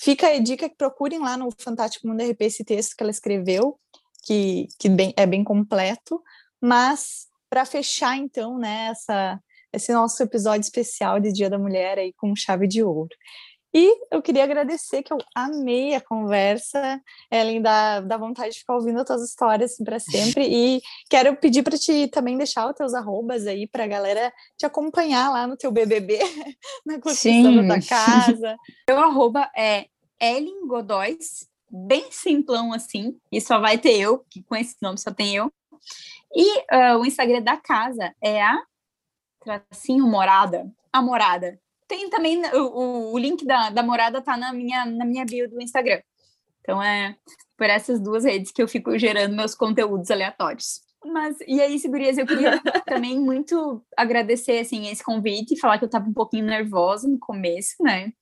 fica 0.00 0.28
a 0.28 0.38
dica 0.38 0.68
que 0.68 0.76
procurem 0.76 1.18
lá 1.18 1.36
no 1.36 1.48
Fantástico 1.58 2.06
Mundo 2.06 2.22
RP 2.22 2.42
esse 2.42 2.64
texto 2.64 2.96
que 2.96 3.02
ela 3.02 3.10
escreveu, 3.10 3.78
que, 4.24 4.68
que 4.78 4.88
bem, 4.88 5.12
é 5.16 5.26
bem 5.26 5.42
completo, 5.42 6.22
mas 6.60 7.26
para 7.50 7.66
fechar 7.66 8.16
então, 8.16 8.56
né, 8.56 8.88
essa 8.92 9.38
esse 9.72 9.92
nosso 9.92 10.22
episódio 10.22 10.60
especial 10.60 11.18
de 11.18 11.32
Dia 11.32 11.48
da 11.48 11.58
Mulher 11.58 11.98
aí 11.98 12.12
com 12.12 12.34
chave 12.36 12.66
de 12.66 12.82
ouro. 12.82 13.14
E 13.74 13.96
eu 14.10 14.20
queria 14.20 14.44
agradecer, 14.44 15.02
que 15.02 15.12
eu 15.12 15.18
amei 15.34 15.94
a 15.94 16.00
conversa, 16.00 17.00
Ellen, 17.30 17.62
dá, 17.62 18.00
dá 18.00 18.18
vontade 18.18 18.52
de 18.52 18.58
ficar 18.58 18.74
ouvindo 18.74 19.00
as 19.00 19.06
tuas 19.06 19.22
histórias 19.22 19.76
para 19.82 19.98
sempre. 19.98 20.46
E 20.46 20.82
quero 21.08 21.34
pedir 21.36 21.62
para 21.62 21.78
te 21.78 22.06
também 22.08 22.36
deixar 22.36 22.68
os 22.68 22.74
teus 22.74 22.92
arrobas 22.92 23.46
aí 23.46 23.66
para 23.66 23.84
a 23.84 23.86
galera 23.86 24.30
te 24.58 24.66
acompanhar 24.66 25.30
lá 25.30 25.46
no 25.46 25.56
teu 25.56 25.72
BBB, 25.72 26.18
na 26.84 27.00
construção 27.00 27.66
da 27.66 27.78
tua 27.78 27.88
casa. 27.88 28.56
Meu 28.86 28.98
arroba 28.98 29.50
é 29.56 29.86
Ellen 30.20 30.66
Godóis, 30.66 31.48
bem 31.70 32.04
simplão 32.10 32.74
assim, 32.74 33.16
e 33.32 33.40
só 33.40 33.58
vai 33.58 33.78
ter 33.78 33.98
eu, 33.98 34.22
que 34.28 34.42
com 34.42 34.54
esse 34.54 34.76
nome 34.82 34.98
só 34.98 35.10
tem 35.10 35.34
eu. 35.34 35.50
E 36.34 36.58
uh, 36.60 36.98
o 36.98 37.06
Instagram 37.06 37.40
da 37.40 37.56
casa 37.56 38.14
é 38.22 38.42
a 38.42 38.62
tracinho 39.44 40.06
morada, 40.06 40.70
a 40.92 41.02
morada. 41.02 41.58
Tem 41.86 42.08
também 42.08 42.42
o, 42.54 43.12
o 43.12 43.18
link 43.18 43.44
da, 43.44 43.70
da 43.70 43.82
morada 43.82 44.22
tá 44.22 44.36
na 44.36 44.52
minha, 44.52 44.86
na 44.86 45.04
minha 45.04 45.24
bio 45.24 45.48
do 45.48 45.60
Instagram. 45.60 46.00
Então 46.60 46.82
é 46.82 47.16
por 47.56 47.66
essas 47.66 48.00
duas 48.00 48.24
redes 48.24 48.50
que 48.50 48.62
eu 48.62 48.68
fico 48.68 48.96
gerando 48.98 49.36
meus 49.36 49.54
conteúdos 49.54 50.10
aleatórios. 50.10 50.80
Mas, 51.04 51.36
e 51.46 51.60
aí, 51.60 51.78
Segurias, 51.78 52.16
eu 52.16 52.26
queria 52.26 52.60
também 52.86 53.18
muito 53.18 53.84
agradecer, 53.96 54.60
assim, 54.60 54.88
esse 54.88 55.02
convite 55.02 55.54
e 55.54 55.58
falar 55.58 55.78
que 55.78 55.84
eu 55.84 55.90
tava 55.90 56.08
um 56.08 56.12
pouquinho 56.12 56.44
nervosa 56.44 57.08
no 57.08 57.18
começo, 57.18 57.74
né? 57.80 58.12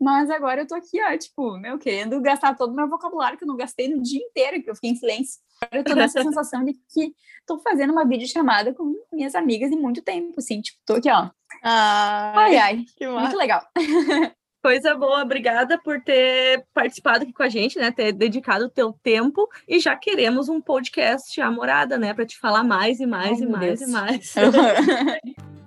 Mas 0.00 0.28
agora 0.30 0.62
eu 0.62 0.66
tô 0.66 0.74
aqui, 0.74 1.02
ó, 1.02 1.16
tipo, 1.16 1.56
meu, 1.58 1.78
querendo 1.78 2.20
gastar 2.20 2.54
todo 2.54 2.72
o 2.72 2.76
meu 2.76 2.88
vocabulário 2.88 3.38
que 3.38 3.44
eu 3.44 3.48
não 3.48 3.56
gastei 3.56 3.88
no 3.88 4.02
dia 4.02 4.20
inteiro, 4.20 4.62
que 4.62 4.70
eu 4.70 4.74
fiquei 4.74 4.90
em 4.90 4.96
silêncio. 4.96 5.40
Agora 5.60 5.80
eu 5.80 5.84
tô 5.84 5.94
nessa 5.94 6.22
sensação 6.22 6.64
de 6.64 6.74
que 6.74 7.14
tô 7.46 7.58
fazendo 7.60 7.92
uma 7.92 8.06
videochamada 8.06 8.74
com 8.74 8.94
minhas 9.12 9.34
amigas 9.34 9.70
em 9.70 9.80
muito 9.80 10.02
tempo, 10.02 10.34
assim, 10.38 10.60
tipo, 10.60 10.78
tô 10.84 10.94
aqui, 10.94 11.10
ó. 11.10 11.30
Ai, 11.62 12.56
ai, 12.56 12.84
ai 13.00 13.08
muito 13.08 13.36
legal. 13.36 13.62
Coisa 14.62 14.96
boa, 14.96 15.22
obrigada 15.22 15.78
por 15.78 16.02
ter 16.02 16.66
participado 16.74 17.22
aqui 17.22 17.32
com 17.32 17.44
a 17.44 17.48
gente, 17.48 17.78
né? 17.78 17.92
Ter 17.92 18.12
dedicado 18.12 18.64
o 18.64 18.68
teu 18.68 18.92
tempo 18.92 19.48
e 19.68 19.78
já 19.78 19.94
queremos 19.94 20.48
um 20.48 20.60
podcast 20.60 21.40
a 21.40 21.48
morada, 21.52 21.96
né? 21.96 22.12
Para 22.12 22.26
te 22.26 22.36
falar 22.36 22.64
mais 22.64 22.98
e 22.98 23.06
mais 23.06 23.40
Ai, 23.40 23.46
e 23.46 23.50
mais 23.50 23.78
Deus. 23.78 23.88
e 23.88 23.92
mais. 23.92 24.34